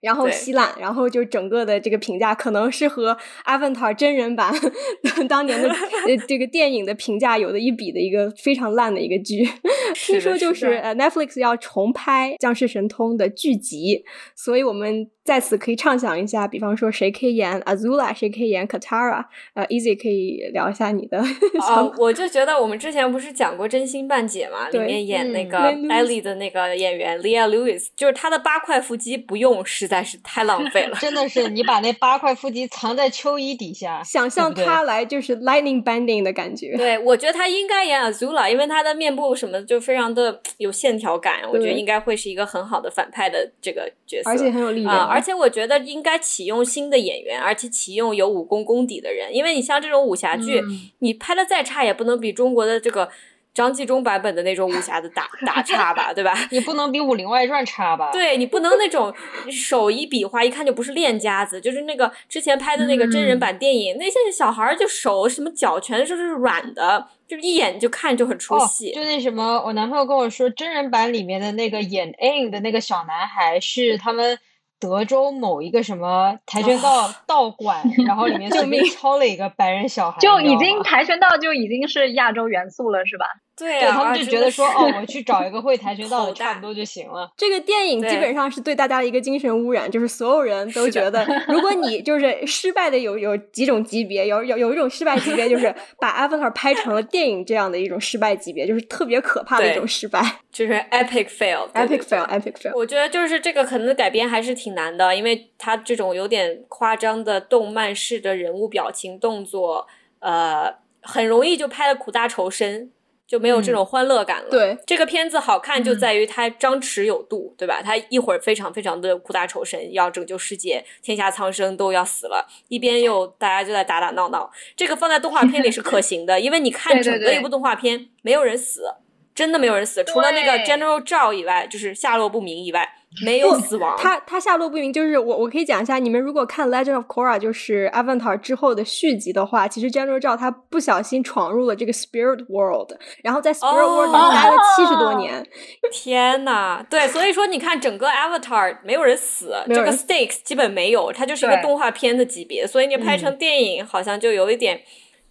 [0.00, 4.54] 然后稀烂，然后就整个的这个评价可能是和《Avatar》真人版
[5.28, 9.48] 当年的呃这个电影的评价有的一比的一个非常烂的一个剧。
[9.94, 14.04] 听说就是呃 Netflix 要重拍《降世神通》的剧集，
[14.36, 19.24] 所以我们在此可以畅想一下，比方说谁可以演 Azula，谁可以演 Katara，
[19.54, 21.18] 呃，Easy 可以聊一下你的。
[21.60, 25.58] 啊，我就觉得我们之前不是讲过《真心半解》嘛，里面演那个
[25.90, 30.96] 艾莉的那个演员 Leah Lewis，就是她的八块腹肌不用，实在是太浪费了。
[31.02, 36.76] 真的是，你把那八块腹肌藏在秋衣底下，想象她来就是 Lightning Bending 的感觉。
[36.76, 45.15] 对，我觉得她应该演 Azula，因为她的面部什么就非常的有线条感，我觉得应该会是一个很好的反派的这个角色，而且很有力量。
[45.16, 50.62] 而且我觉得应该启用新的演员，而且启用有武功功底的人，因为你像这种武侠剧，
[50.98, 53.08] 你拍的再差也不能比中国的这个
[53.54, 56.34] 张纪中版本的那种武侠的打 打差吧，对吧？
[56.50, 58.10] 你不能比《武林外传》差吧？
[58.12, 59.10] 对你不能那种
[59.50, 68.92] 手一比划，一看就不是练家子，就是那个之前拍的那个真人版电影，那些小孩就手什么脚全都是软的，就一眼就看就很出戏。
[68.92, 74.38] 就那什么，我男朋友跟我说，真人版里面的那个演 In 的那个小男孩是他们。
[74.78, 78.60] 德州某一个什么跆拳道道馆，然后里面就
[78.94, 83.26] 抄了一个白人小孩，就已经跆拳道就已经是亚洲元素了，是吧？
[83.56, 87.30] 对他们就觉得说，哦，我去找一个会跆拳道的差不多就行了。
[87.36, 100.20] 这个电影基本上是对大家的一个精神污染，就是所有人都觉得， 如果你就是失败的有有几种级别，有有有一种失败级别就是 把 Avatar 拍成了电影这样的一种失败级别，就是特别可怕的一种失败，
[100.52, 102.72] 就是 epic fail，epic fail，epic fail。
[102.74, 109.86] 我觉得就是这个可能改编还是挺难的，因为它这种有点夸张的动漫式的人物表情动作，
[110.20, 112.90] 呃，很容易就拍的苦大仇深。
[113.26, 114.50] 就没有这种欢乐感了。
[114.50, 117.82] 对，这个片子好看就在于它张弛有度，对吧？
[117.82, 124.50] 它一会儿非常非常的苦大仇深，要拯救世界，天下苍生都要死了，一边又大家就在打打闹闹。
[124.76, 128.94] 这个放在动画片里是可行的，因为你看整个一部动画片，没有人死，
[129.34, 132.92] 真的没有人死，除了那个 General Zhao 以外，就是下落不明以外。
[133.24, 134.92] 没有死亡，他他下落不明。
[134.92, 142.92] 就是我我可以讲一下，你们如果看《Legend of Korra》就是《Avatar》之后的续集的话，其实 General Zhao 他不小心闯入了这个 Spirit World，
[143.22, 145.46] 然后在 Spirit World 里待了七十多年。
[145.92, 154.80] 天呐，对，所以说你看整个 Avatar 没有人死，这个 stakes 基本没有，它就是一个动画片的级别，所以你拍成电影好像就有一点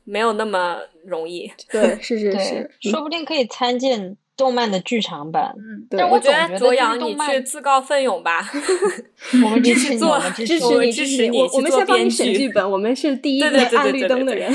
[0.04, 1.52] 没有那么容易。
[1.72, 4.18] 对，是是 是，说不定可以参见。
[4.38, 5.54] 动漫的剧场版，
[5.90, 8.46] 但我觉得卓阳，你去自告奋勇吧，
[9.44, 11.42] 我们支持你，我们支持你，支持你。
[11.42, 14.54] 我们先帮你选剧本，我们是第一个按绿灯的人，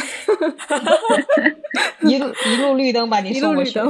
[2.02, 3.80] 一路一路绿灯把你送过去。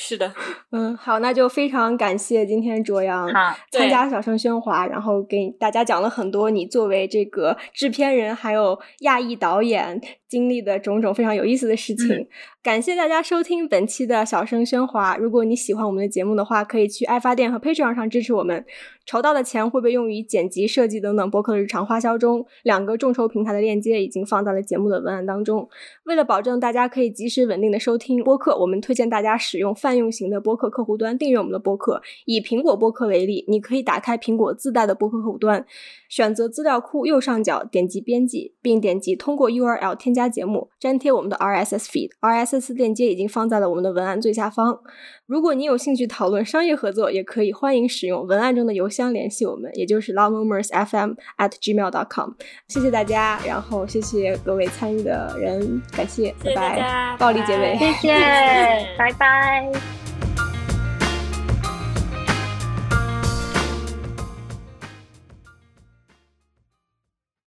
[0.00, 0.32] 是的，
[0.70, 3.28] 嗯，好，那就非常感谢今天卓阳
[3.72, 12.28] 参加小声喧哗，然后给大家讲了很多你作为这个制片人还有亚裔导演经历的种种非常有意思的事情。
[12.62, 15.16] 感谢大家收听本期的小声喧哗。
[15.16, 18.64] 如果你喜欢我们的节目的话，可以去爱发电和 Patreon 上支持我们。
[19.08, 22.44] 筹到的钱会被用于剪辑、设计等等播客的日常花销中。
[22.62, 25.66] 两个众筹平台的链接已经放在了节目的文案当中。
[26.04, 32.02] 为了保证大家可以及时稳定的收听播客，我们推荐大家使用泛用型的播客客户端订阅我们的播客。
[32.26, 35.64] 以苹果播客为例，你可以打开苹果自带的播客客户端，
[36.08, 42.10] 选择资料库右上角点击编辑，并点击通过 URL 添加节目，粘贴我们的 RSS feed。
[42.20, 44.80] RSS 链接已经放在了我们的文案最下方。
[45.26, 52.30] 如果你有兴趣讨论商业合作，也可以欢迎使用文案中的邮箱联系我们，也就是 longmomersfm at gmail.com。
[52.68, 58.14] 谢谢大家，然后谢谢各位参与的人，感谢，拜拜，暴力结尾， 谢谢，
[58.96, 60.07] 拜拜。